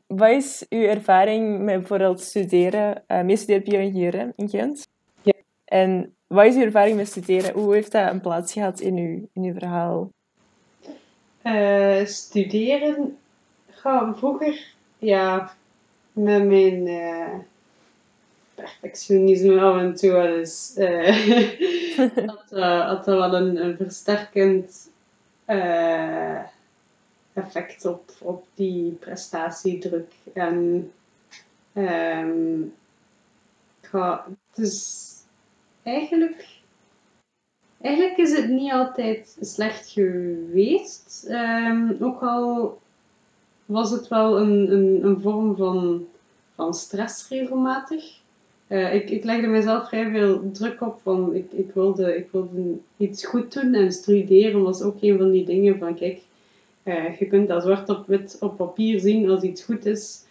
[0.07, 3.03] wat is uw ervaring met bijvoorbeeld studeren?
[3.07, 4.87] Uh, je studeert hè, in Gent.
[5.21, 5.33] Ja.
[5.65, 7.53] En wat is uw ervaring met studeren?
[7.53, 10.09] Hoe heeft dat een plaats gehad in uw, in uw verhaal?
[11.41, 13.17] Eh, studeren,
[13.81, 15.53] ga vroeger, ja,
[16.11, 17.39] met mijn eh,
[18.55, 21.47] perfectionisme af en toe wel eens, eh,
[22.27, 24.89] had, eh, had dat wel een, een versterkend
[25.45, 26.39] eh,
[27.33, 30.13] effect op, op die prestatiedruk.
[30.33, 30.91] En
[31.73, 32.61] ehm
[33.91, 35.07] het is
[35.83, 36.59] eigenlijk
[37.81, 41.25] Eigenlijk is het niet altijd slecht geweest.
[41.29, 42.79] Ehm, ook al
[43.69, 46.05] was het wel een, een, een vorm van,
[46.55, 48.19] van stress regelmatig.
[48.67, 52.77] Eh, ik, ik legde mezelf vrij veel druk op, van ik, ik, wilde, ik wilde
[52.97, 56.21] iets goed doen en studeren was ook een van die dingen van kijk,
[56.83, 60.23] eh, je kunt dat zwart op wit op papier zien als iets goed is.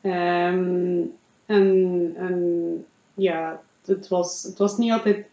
[0.00, 1.00] Ehm,
[1.46, 5.26] en, ja, het was, het was niet altijd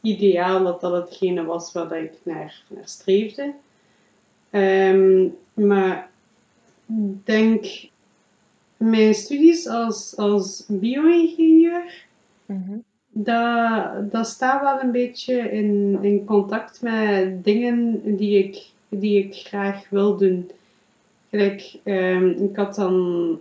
[0.00, 3.54] ideaal dat dat hetgene was waar ik naar, naar streefde.
[4.50, 6.09] Ehm, maar
[7.24, 7.66] denk,
[8.76, 12.08] mijn studies als, als bio-ingenieur,
[12.50, 12.78] Mhm.
[13.08, 19.34] dat, dat staat wel een beetje in, in contact met dingen die ik, die ik
[19.34, 20.50] graag wil doen.
[21.30, 23.38] Gelijk, ehm, ik had dan...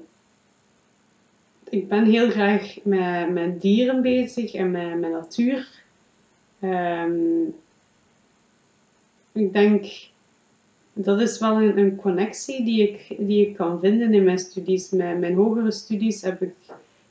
[1.69, 5.67] Ik ben heel graag met, met dieren bezig en met, met natuur.
[6.59, 7.43] Ehm,
[9.31, 9.85] ik denk
[11.03, 14.89] dat is wel een, een connectie die ik, die ik kan vinden in mijn studies.
[14.89, 16.53] Met mijn hogere studies heb ik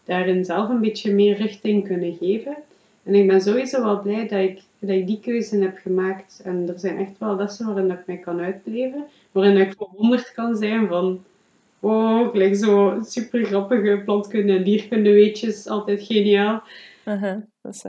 [0.05, 2.57] daarin zelf een beetje meer richting kunnen geven.
[3.03, 6.41] En ik ben sowieso wel blij dat ik, dat ik die keuze heb gemaakt.
[6.45, 9.05] En er zijn echt wel lessen waarin dat ik mij kan uitleven.
[9.33, 11.25] Waarin ik verwonderd kan zijn van...
[11.81, 15.69] Oh, gelijk zo super grappige plantkunde en dierkunde weetjes.
[15.69, 16.63] Altijd geniaal.
[17.05, 17.85] Aha, dat is.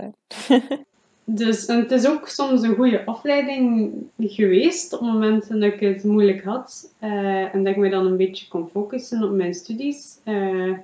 [1.32, 6.44] Dus het is ook soms een goede afleiding geweest op momenten dat ik het moeilijk
[6.44, 6.94] had.
[7.00, 10.18] eh, en dat ik me dan een beetje kon focussen op mijn studies.
[10.24, 10.78] Eh,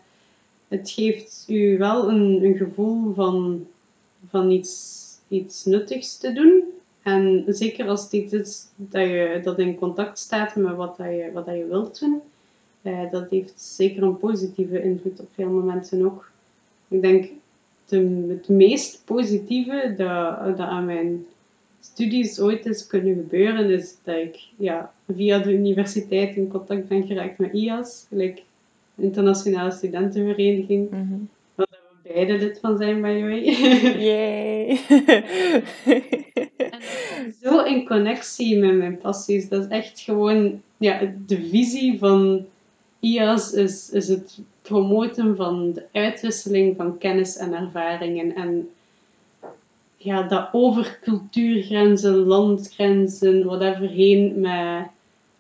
[0.68, 3.68] het geeft u wel een, een gevoel van,
[4.30, 6.64] van iets, iets nuttigs te doen.
[7.04, 11.08] En zeker als het iets is dat, je, dat in contact staat met wat, dat
[11.08, 12.22] je, wat dat je wilt doen.
[12.82, 16.32] eh, dat heeft zeker een positieve invloed op veel momenten ook.
[16.88, 17.30] Ik denk
[17.86, 21.26] de, het meest positieve dat, dat aan mijn
[21.80, 27.06] studies ooit is kunnen gebeuren, is dat ik ja, via de universiteit in contact ben
[27.08, 28.42] geraakt met IAS, gelijk
[28.98, 31.14] Internationale Studentenvereniging, Mhm.
[31.56, 33.44] waar we beide lid van zijn, by the way.
[34.10, 34.78] Yay!
[37.42, 39.50] zo in connectie met mijn passies.
[39.50, 42.46] Dat is echt gewoon ja, de visie van
[43.06, 48.36] IAS is, is het promoten van de uitwisseling van kennis en ervaringen.
[48.36, 48.70] En
[49.98, 54.88] ja, dat over cultuurgrenzen, landgrenzen, whatever heen, met,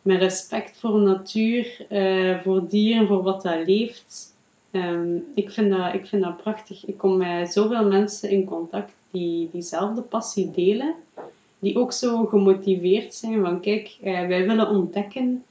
[0.02, 4.34] met respect voor natuur, uh, voor dieren, voor wat dat leeft.
[4.72, 6.86] Um, ik, vind dat, ik vind dat prachtig.
[6.86, 10.96] Ik kom met zoveel mensen in contact die diezelfde passie delen,
[11.60, 15.44] die ook zo gemotiveerd zijn van kijk, uh, wij willen ontdekken,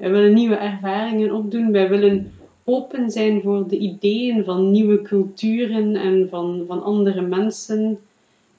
[0.00, 2.32] wij willen nieuwe ervaringen opdoen, wij willen
[2.64, 8.00] open zijn voor de ideeën van nieuwe culturen en van, van andere mensen.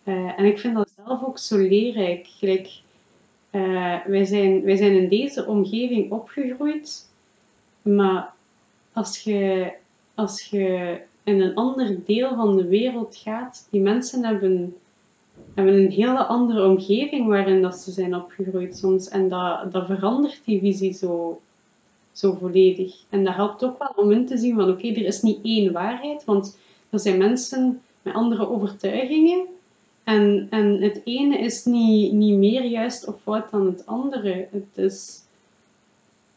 [0.04, 2.28] Uh, en ik vind dat zelf ook zo leerrijk.
[2.28, 2.70] Gelijk,
[3.52, 7.10] uh, wij, zijn, wij zijn in deze omgeving opgegroeid,
[7.82, 8.34] maar
[8.94, 9.72] als je,
[10.16, 14.76] als je in een ander deel van de wereld gaat, die mensen hebben,
[15.56, 19.10] hebben een hele andere omgeving waarin dat ze zijn opgegroeid soms.
[19.10, 21.42] En dat, dat verandert die visie zo,
[22.12, 22.96] zo volledig.
[23.10, 25.72] En dat helpt ook wel om in te zien van oké, er is niet één
[25.72, 26.58] waarheid, want
[26.90, 29.46] er zijn mensen met andere overtuigingen.
[30.04, 34.48] En, en het ene is niet, niet meer juist of fout dan het andere.
[34.52, 35.24] Het is,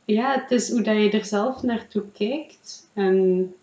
[0.05, 2.89] ja, het is hoe dat je er zelf naartoe kijkt.
[2.93, 3.55] En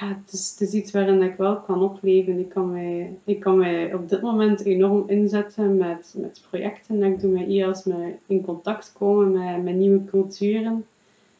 [0.00, 2.38] ja, het is, het is iets waarin ik wel kan opleven.
[2.38, 7.02] Ik kan mij, ik kan mij op dit moment enorm inzetten met, met projecten.
[7.02, 10.86] Ik doe met IAS met in contact komen met, met nieuwe culturen.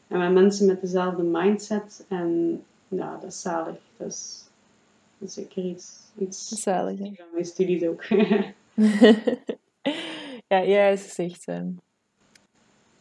[0.09, 2.07] En met mensen met dezelfde mindset.
[2.09, 3.81] En ja, dat is zalig.
[3.97, 4.49] Dat is,
[5.19, 8.05] dat is zeker iets, iets zalig, van mijn studies ook.
[10.49, 11.49] ja, ja, is echt...
[11.49, 11.79] Um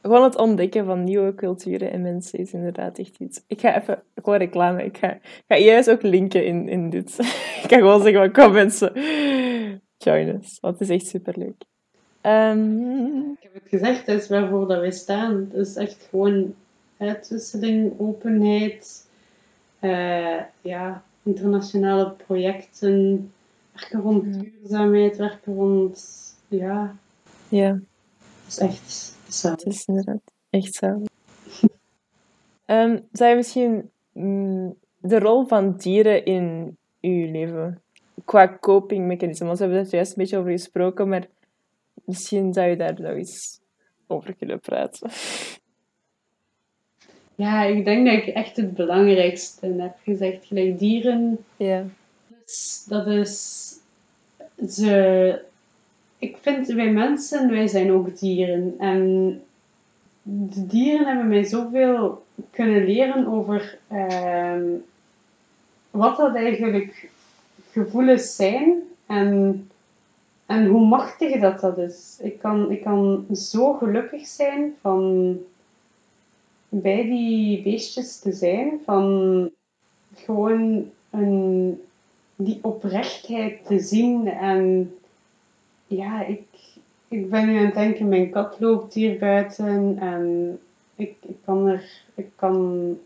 [0.04, 3.44] gewoon het ontdekken van nieuwe culturen en mensen is inderdaad echt iets.
[3.48, 7.18] Ik ga even, gewoon reclame, ik ga, ik ga juist ook linken in, in dit.
[7.64, 8.92] ik ga gewoon zeggen, kom mensen,
[9.98, 11.64] join us, want het is echt superleuk.
[12.22, 13.32] Um...
[13.32, 15.50] Ik heb het gezegd, dat is waarvoor dat wij staan.
[15.52, 16.54] Het is echt gewoon
[16.98, 19.08] uitwisseling, openheid,
[19.82, 23.32] uh, ja, internationale projecten,
[23.72, 26.06] werken rond duurzaamheid, werken rond,
[26.48, 26.96] ja.
[27.50, 27.80] Ja.
[28.44, 31.02] Het is echt het is inderdaad echt zo.
[32.66, 37.82] um, zou je misschien mm, de rol van dieren in uw leven,
[38.26, 41.28] qua copingmechanisme, want we hebben het juist een beetje over gesproken, maar
[42.06, 43.60] misschien zou je daar nog eens
[44.08, 45.10] over kunnen praten.
[47.36, 50.46] Ja, ik denk dat ik echt het belangrijkste heb gezegd.
[50.46, 51.38] Gelijk dieren.
[51.58, 51.86] Ja.
[52.28, 53.72] Dus dat is.
[54.68, 55.42] Ze
[56.24, 58.76] ik vind, wij mensen, wij zijn ook dieren.
[58.78, 59.42] En
[60.22, 64.66] de dieren hebben mij zoveel kunnen leren over ehm,
[65.92, 67.10] wat dat eigenlijk
[67.72, 69.70] gevoelens zijn en,
[70.46, 72.18] en hoe machtig dat dat is.
[72.22, 75.38] Ik kan, ik kan zo gelukkig zijn van
[76.70, 79.50] bij die beestjes te zijn, van
[80.16, 81.82] gewoon een,
[82.36, 84.94] die oprechtheid te zien en
[85.96, 86.44] ja, ik,
[87.08, 90.60] ik ben nu aan het denken, mijn kat loopt hier buiten en
[90.96, 92.98] ik, ik kan er, ik kan,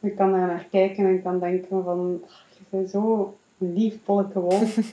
[0.00, 2.22] ik kan daar naar kijken en kan denken van,
[2.56, 4.78] je bent zo lief, bolleke wolf.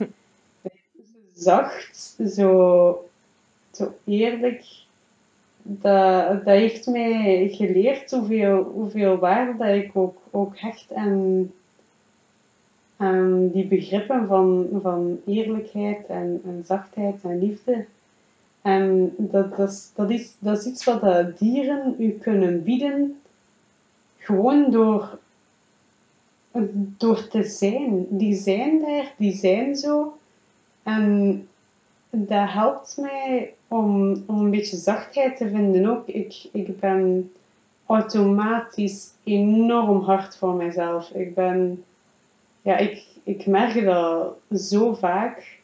[1.34, 3.08] zacht, zo,
[3.70, 4.64] zo eerlijk.
[5.62, 11.50] Dat, dat heeft mij geleerd hoeveel, hoeveel waarde dat ik ook, ook hecht aan,
[13.02, 17.86] um, die begrippen van, van eerlijkheid en, en zachtheid en liefde.
[18.62, 23.20] En dat, dat, is, dat, is, dat is iets wat de dieren u kunnen bieden,
[24.16, 25.18] gewoon door,
[26.96, 28.06] door te zijn.
[28.08, 30.16] Die zijn daar, die zijn zo.
[30.82, 31.48] En
[32.10, 36.06] dat helpt mij om, om een beetje zachtheid te vinden ook.
[36.06, 37.32] Ik, ik ben
[37.86, 41.10] automatisch enorm hard voor mezelf.
[41.10, 41.84] Ik ben
[42.62, 45.60] ja, ik, ik merk dat zo vaak.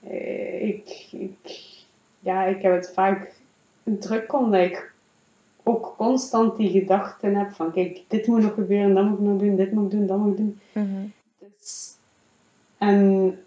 [0.00, 1.58] Eh, ik, ik,
[2.20, 3.32] ja, ik heb het vaak
[3.82, 4.92] druk omdat ik
[5.62, 9.38] ook constant die gedachten heb van kijk, dit moet nog gebeuren, dat moet ik nog
[9.38, 10.60] doen, dit moet ik doen, dat moet ik doen.
[10.72, 11.06] Mhm.
[11.38, 11.94] dus,
[12.78, 13.38] en,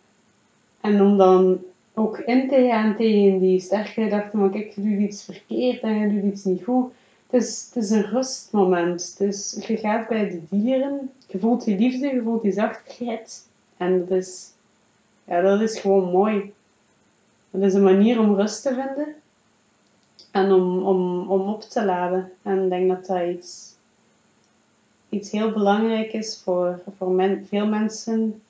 [0.82, 1.60] en om dan
[1.94, 6.00] ook in te gaan tegen die sterke gedachten van kijk, je doet iets verkeerd en
[6.00, 6.94] je doet iets niet goed
[7.32, 9.18] het is, het is een rustmoment.
[9.18, 13.48] Dus je gaat bij de dieren, je voelt die liefde, je voelt die zachtheid.
[13.78, 14.52] En dat is,
[15.24, 16.54] ja, dat is gewoon mooi.
[17.52, 19.16] Dat is een manier om rust te vinden
[20.32, 22.32] en om, om, om op te laden.
[22.42, 23.76] En ik denk dat dat iets,
[25.10, 28.42] iets heel belangrijk is voor, voor men, veel mensen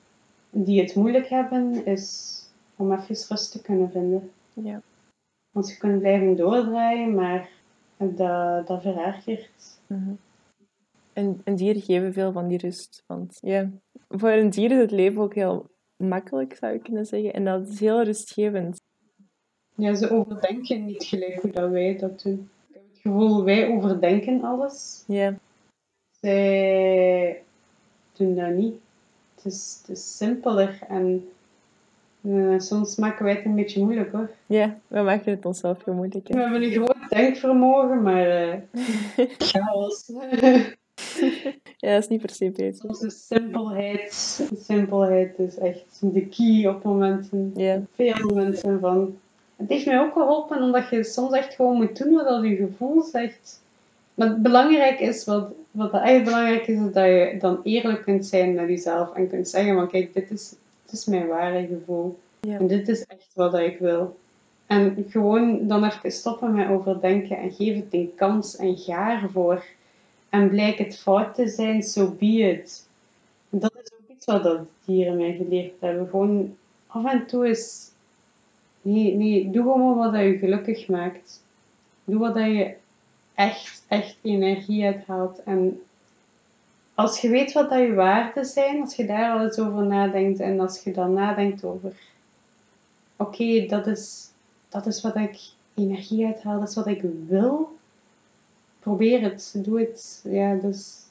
[0.50, 2.36] die het moeilijk hebben, is
[2.76, 4.30] om even rust te kunnen vinden.
[4.52, 4.80] Ja.
[5.50, 7.48] Want je kunt blijven doordraaien, maar
[8.10, 9.80] dat, dat verergert.
[9.86, 10.14] Mhm.
[11.12, 13.02] En, en dieren geven veel van die rust.
[13.06, 13.70] Want ja,
[14.08, 17.32] voor een dier is het leven ook heel makkelijk, zou je kunnen zeggen.
[17.32, 18.80] En dat is heel rustgevend.
[19.74, 22.50] Ja, ze overdenken niet gelijk hoe dat wij dat doen.
[22.68, 25.04] Ik heb het gevoel, wij overdenken alles.
[25.06, 25.38] Ja,
[26.20, 27.42] Zij
[28.12, 28.74] doen dat niet.
[29.34, 31.30] Het is, het is simpeler en
[32.22, 34.30] eh, soms maken wij het een beetje moeilijk hoor.
[34.46, 36.28] ja we maken het onszelf heel moeilijk.
[36.28, 38.58] We hebben een groot denkvermogen, maar eh
[39.38, 40.10] chaos.
[41.76, 42.88] Ja, dat is niet per se beter.
[42.88, 44.12] Onze simpelheid,
[44.58, 47.52] simpelheid is echt de key op momenten.
[47.54, 49.16] Ja, Veel momenten van.
[49.56, 53.02] Het heeft mij ook geholpen omdat je soms echt gewoon moet doen wat je gevoel
[53.02, 53.60] zegt.
[54.14, 58.26] Maar het belangrijk is, wat, wat echt belangrijk is, is dat je dan eerlijk kunt
[58.26, 60.54] zijn met jezelf en kunt zeggen van kijk, dit is,
[60.92, 62.18] dit is mijn ware gevoel.
[62.40, 62.58] Ja.
[62.58, 64.16] En dit is echt wat ik wil.
[64.66, 69.64] En gewoon dan even stoppen met overdenken en geef het een kans en ga ervoor.
[70.28, 72.88] En blijkt het fout te zijn, so be it.
[73.48, 76.08] Dat is ook iets wat dat dieren mij geleerd hebben.
[76.08, 77.90] Gewoon af en toe is...
[78.82, 81.44] Nee, nee, doe gewoon wat dat je gelukkig maakt.
[82.04, 82.74] Doe wat dat je
[83.34, 85.42] echt, echt energie uithaalt.
[85.42, 85.80] En
[87.02, 90.40] als je weet wat dat je waarden zijn, als je daar al eens over nadenkt
[90.40, 91.92] en als je dan nadenkt over...
[93.16, 94.30] Oké, dat, is,
[94.68, 95.38] dat is wat ik
[95.74, 97.76] energie uithaal, dat is wat ik wil.
[98.78, 100.24] Probeer het, doe het.
[100.24, 101.02] Ja, dus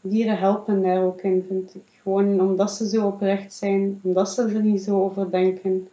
[0.00, 2.00] dieren helpen daar ook in, vind ik.
[2.02, 5.88] Gewoon omdat ze zo oprecht zijn, omdat ze er niet zo over denken.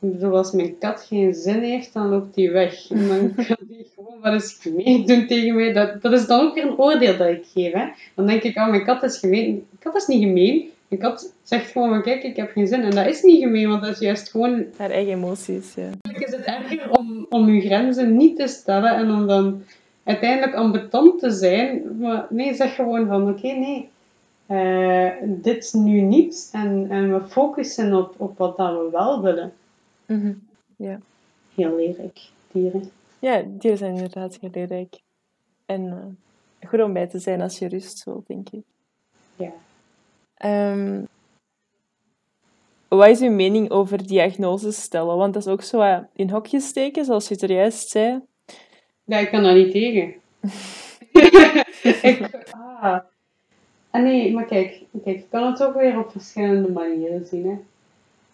[0.00, 2.90] Ik bedoel, als mijn kat geen zin heeft, dan loopt die weg.
[2.90, 5.72] En dan kan die gewoon wat eens gemeen doen tegen mij.
[5.72, 7.72] Dat, dat is dan ook weer een oordeel dat ik geef.
[7.72, 7.84] Hè.
[8.14, 9.50] Dan denk ik, oh, mijn kat is gemeen.
[9.50, 10.70] Mijn kat is niet gemeen.
[10.88, 12.82] Mijn kat zegt gewoon, van, kijk, ik heb geen zin.
[12.82, 15.82] En dat is niet gemeen, want dat is juist gewoon haar eigen emoties, ja.
[15.82, 19.62] Eigenlijk is het erger om, om je grenzen niet te stellen en om dan
[20.04, 21.82] uiteindelijk ambetant te zijn.
[21.98, 23.88] Maar nee, zeg gewoon van oké, nee,
[24.46, 26.48] eh, dit nu niet.
[26.52, 29.52] En, en we focussen op, op wat dat we wel willen.
[30.10, 30.32] Mhm.
[31.54, 32.20] Heel leerrijk,
[32.52, 32.90] dieren.
[33.18, 35.00] Ja, dieren zijn inderdaad heel leerrijk.
[35.66, 38.62] En eh, goed om bij te zijn als je rust wilt, denk ik.
[39.36, 39.52] Ja.
[40.34, 41.04] Ehm,
[42.88, 45.16] wat is uw mening over diagnoses stellen?
[45.16, 48.20] Want dat is ook zo eh, in hokjes steken, zoals je het er juist zei.
[49.04, 50.14] Ja, ik kan daar niet tegen.
[52.10, 52.98] ik, ah.
[53.90, 57.46] Ah, nee, maar kijk, kijk, ik kan het ook weer op verschillende manieren zien.
[57.46, 57.58] Hè.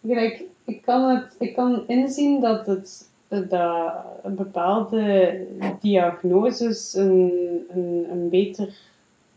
[0.07, 5.47] Kijk, ik kan, het, ik kan inzien dat, het, dat bepaalde
[5.81, 7.33] diagnoses een,
[7.69, 8.79] een, een beter,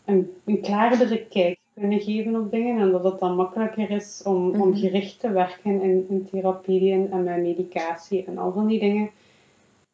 [0.06, 4.62] een, een klaardere kijk kunnen geven op dingen en dat het dan makkelijker is om,
[4.62, 4.78] om Mhm.
[4.78, 9.10] gericht te werken in, in therapieën en met medicatie en al van die dingen.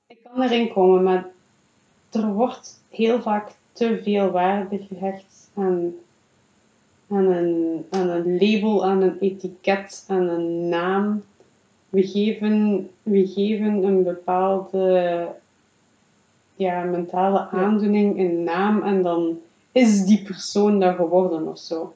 [0.07, 1.27] Ik kan erin komen, maar
[2.11, 5.93] er wordt heel vaak te veel waarde gehecht aan,
[7.09, 11.23] aan, een, aan een label, aan een etiket, aan een naam.
[11.89, 15.27] We geven, we geven een bepaalde
[16.55, 19.39] ja, mentale aandoening een naam en dan
[19.71, 21.93] is die persoon dat geworden of zo.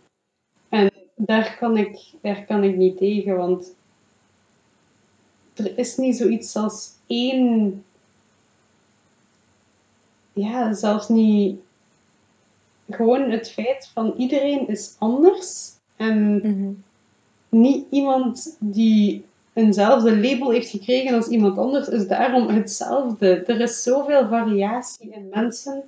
[0.70, 3.76] En daar kan ik, daar kan ik niet tegen, want
[5.54, 7.84] er is niet zoiets als één
[10.34, 11.60] ja, zelfs niet.
[12.90, 15.72] Gewoon het feit van iedereen is anders.
[15.96, 16.84] En
[17.50, 19.24] niet iemand die
[19.54, 23.44] eenzelfde label heeft gekregen als iemand anders is daarom hetzelfde.
[23.46, 25.84] Er is zoveel variatie in mensen.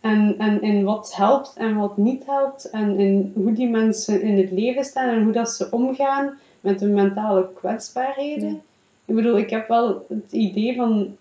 [0.00, 2.70] En, en in wat helpt en wat niet helpt.
[2.70, 6.80] En in hoe die mensen in het leven staan en hoe dat ze omgaan met
[6.80, 8.48] hun mentale kwetsbaarheden.
[8.48, 8.60] Ja.
[9.04, 11.16] Ik bedoel, ik heb wel het idee van.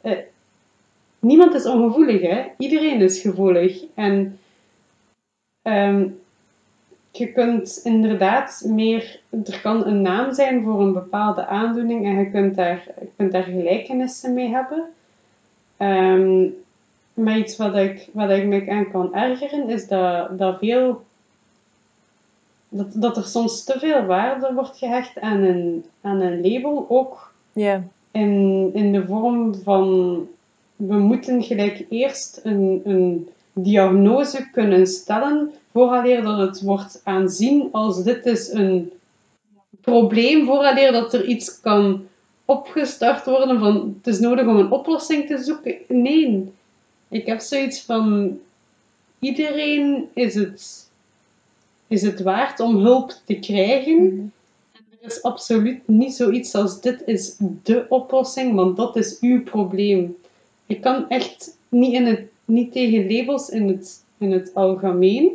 [0.00, 0.18] eh,
[1.18, 2.44] niemand is ongevoelig, hè?
[2.58, 3.82] Iedereen is gevoelig.
[3.94, 4.38] En
[5.66, 6.08] ehm,
[7.10, 9.20] je kunt inderdaad meer.
[9.44, 13.32] Er kan een naam zijn voor een bepaalde aandoening en je kunt daar, je kunt
[13.32, 14.84] daar gelijkenissen mee hebben.
[15.76, 16.48] Ehm,
[17.14, 21.04] maar iets wat ik, wat ik me aan kan ergeren is dat, dat veel.
[22.68, 27.32] Dat, dat er soms te veel waarde wordt gehecht aan een, aan een label, ook
[28.10, 30.28] in, in de vorm van
[30.76, 33.28] we moeten gelijk eerst een, een
[33.58, 38.92] diagnose kunnen stellen vooraleer dat het wordt aanzien als dit is een
[39.80, 42.06] probleem, vooraleer dat er iets kan
[42.44, 45.76] opgestart worden van het is nodig om een oplossing te zoeken.
[45.88, 46.52] Nee,
[47.08, 48.38] ik heb zoiets van
[49.18, 50.90] iedereen is het,
[51.86, 54.04] is het waard om hulp te krijgen.
[54.04, 54.24] Mhm.
[55.00, 60.16] Er is absoluut niet zoiets als dit is de oplossing, want dat is uw probleem.
[60.66, 65.32] Je kan echt niet, in het, niet tegen labels in het, in het algemeen.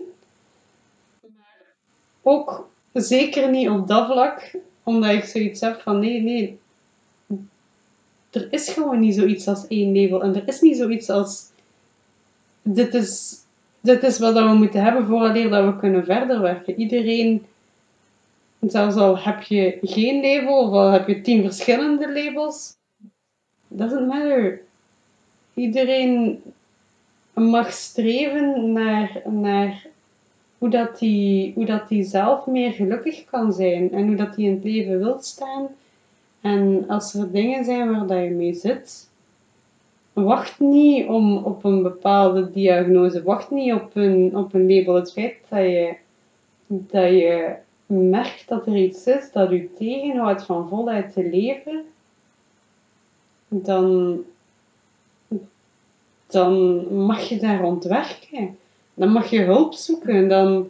[1.21, 1.73] Maar
[2.21, 6.59] ook zeker niet op dat vlak, omdat ik zoiets heb van nee, nee.
[8.31, 10.21] Er is gewoon niet zoiets als één label.
[10.21, 11.49] En er is niet zoiets als
[12.61, 13.35] dit is,
[13.81, 16.79] dit is wat we moeten hebben vooraleer dat we kunnen verder werken.
[16.79, 17.45] Iedereen
[18.67, 22.77] Zelfs al heb je geen label of al heb je tien verschillende labels,
[23.67, 24.61] doesn't matter.
[25.53, 26.41] Iedereen
[27.33, 29.87] mag streven naar, naar
[30.57, 34.47] hoe, dat die, hoe dat die zelf meer gelukkig kan zijn en hoe dat die
[34.47, 35.67] in het leven wil staan.
[36.41, 39.09] En als er dingen zijn waar dat je mee zit,
[40.13, 44.95] wacht niet om op een bepaalde diagnose, wacht niet op een, op een label.
[44.95, 45.95] Het feit dat je,
[46.67, 47.55] dat je
[47.85, 51.83] merkt dat er iets is dat u tegenhoudt van voluit te leven,
[53.47, 54.19] dan,
[56.31, 58.57] dan mag je daar ontwerken.
[58.93, 60.29] Dan mag je hulp zoeken.
[60.29, 60.69] Dan,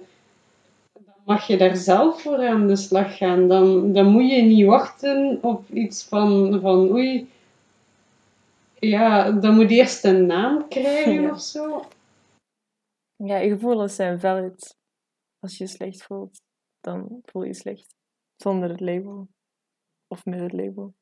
[0.93, 3.47] dan mag je daar zelf voor aan de slag gaan.
[3.47, 7.29] Dan, dan moet je niet wachten op iets van, van oei,
[8.79, 11.31] ja, dan moet je eerst een naam krijgen ja.
[11.31, 11.83] of zo.
[13.15, 14.75] Ja, je gevoelens zijn valid
[15.39, 16.41] als je je slecht voelt
[16.81, 17.95] dan voel je slecht.
[18.35, 19.27] Zonder het label.
[20.07, 20.93] Of met het label.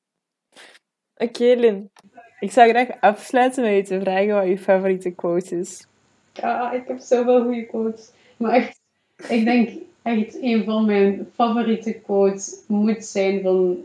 [1.13, 1.91] Oké, okay, Lin.
[2.39, 5.87] Ik zou graag afsluiten met je te vragen wat je favoriete quote is.
[6.33, 8.11] Ja, ik heb zoveel goede quotes.
[8.37, 8.79] Maar echt,
[9.27, 9.69] ik denk
[10.01, 13.77] echt een van mijn favoriete quotes moet zijn van...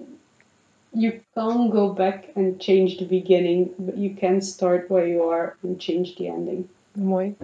[0.89, 5.55] You can't go back and change the beginning, but you can start where you are
[5.63, 6.67] and change the ending.
[6.93, 7.35] Mooi.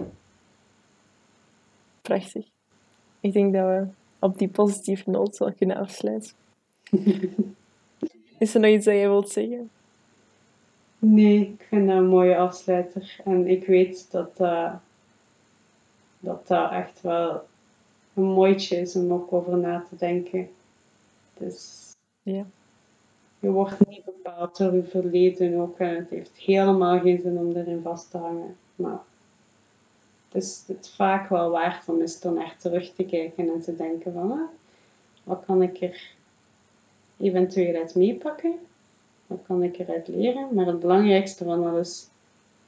[2.01, 2.45] Prachtig.
[3.19, 3.87] Ik denk dat we
[4.19, 6.31] op die positieve noot zal kunnen afsluiten.
[8.39, 9.69] Is er nog iets dat je wilt zeggen?
[11.03, 13.19] Nee, ik vind dat een mooie afsluiter.
[13.23, 14.73] En ik weet dat uh,
[16.19, 17.43] dat, dat echt wel
[18.13, 20.49] een mooitje is om ook over na te denken.
[21.37, 21.91] Dus
[22.21, 22.45] ja.
[23.39, 25.79] je wordt niet bepaald door je verleden ook.
[25.79, 28.55] En het heeft helemaal geen zin om erin vast te hangen.
[28.75, 28.99] Maar
[30.27, 33.75] het is het vaak wel waard om eens dan echt terug te kijken en te
[33.75, 34.49] denken van, ah,
[35.23, 36.11] wat kan ik er
[37.17, 38.59] eventueel uit meepakken?
[39.31, 40.47] Wat kan ik eruit leren?
[40.53, 42.09] Maar het belangrijkste van alles,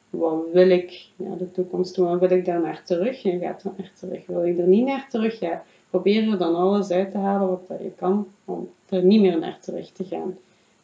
[0.10, 2.20] wat wil ik naar de toekomst doen?
[2.20, 3.22] Wil ik daar naar terug?
[3.22, 4.26] Je gaat er naar terug.
[4.26, 5.40] Wil ik er niet naar terug?
[5.40, 9.40] Ja, probeer er dan alles uit te halen wat je kan, om er niet meer
[9.40, 10.38] naar terug te gaan.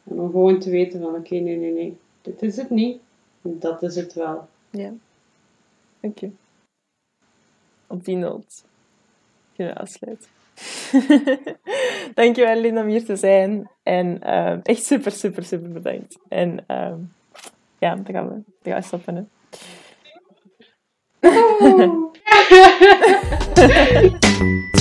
[0.04, 3.00] En om gewoon te weten van, oké, nee, nee, nee, dit is het niet.
[3.42, 4.48] Dat is het wel.
[4.70, 4.92] Ja.
[6.00, 6.30] Oké
[7.90, 8.64] op die noot
[9.56, 10.28] kunnen afsluiten.
[12.14, 13.70] Dankjewel Linda om hier te zijn.
[13.82, 16.18] En uh, echt super, super, super bedankt.
[16.28, 16.94] En uh,
[17.78, 19.14] ja, dan gaan we, dan gaan we stoppen.
[19.16, 19.22] Hè.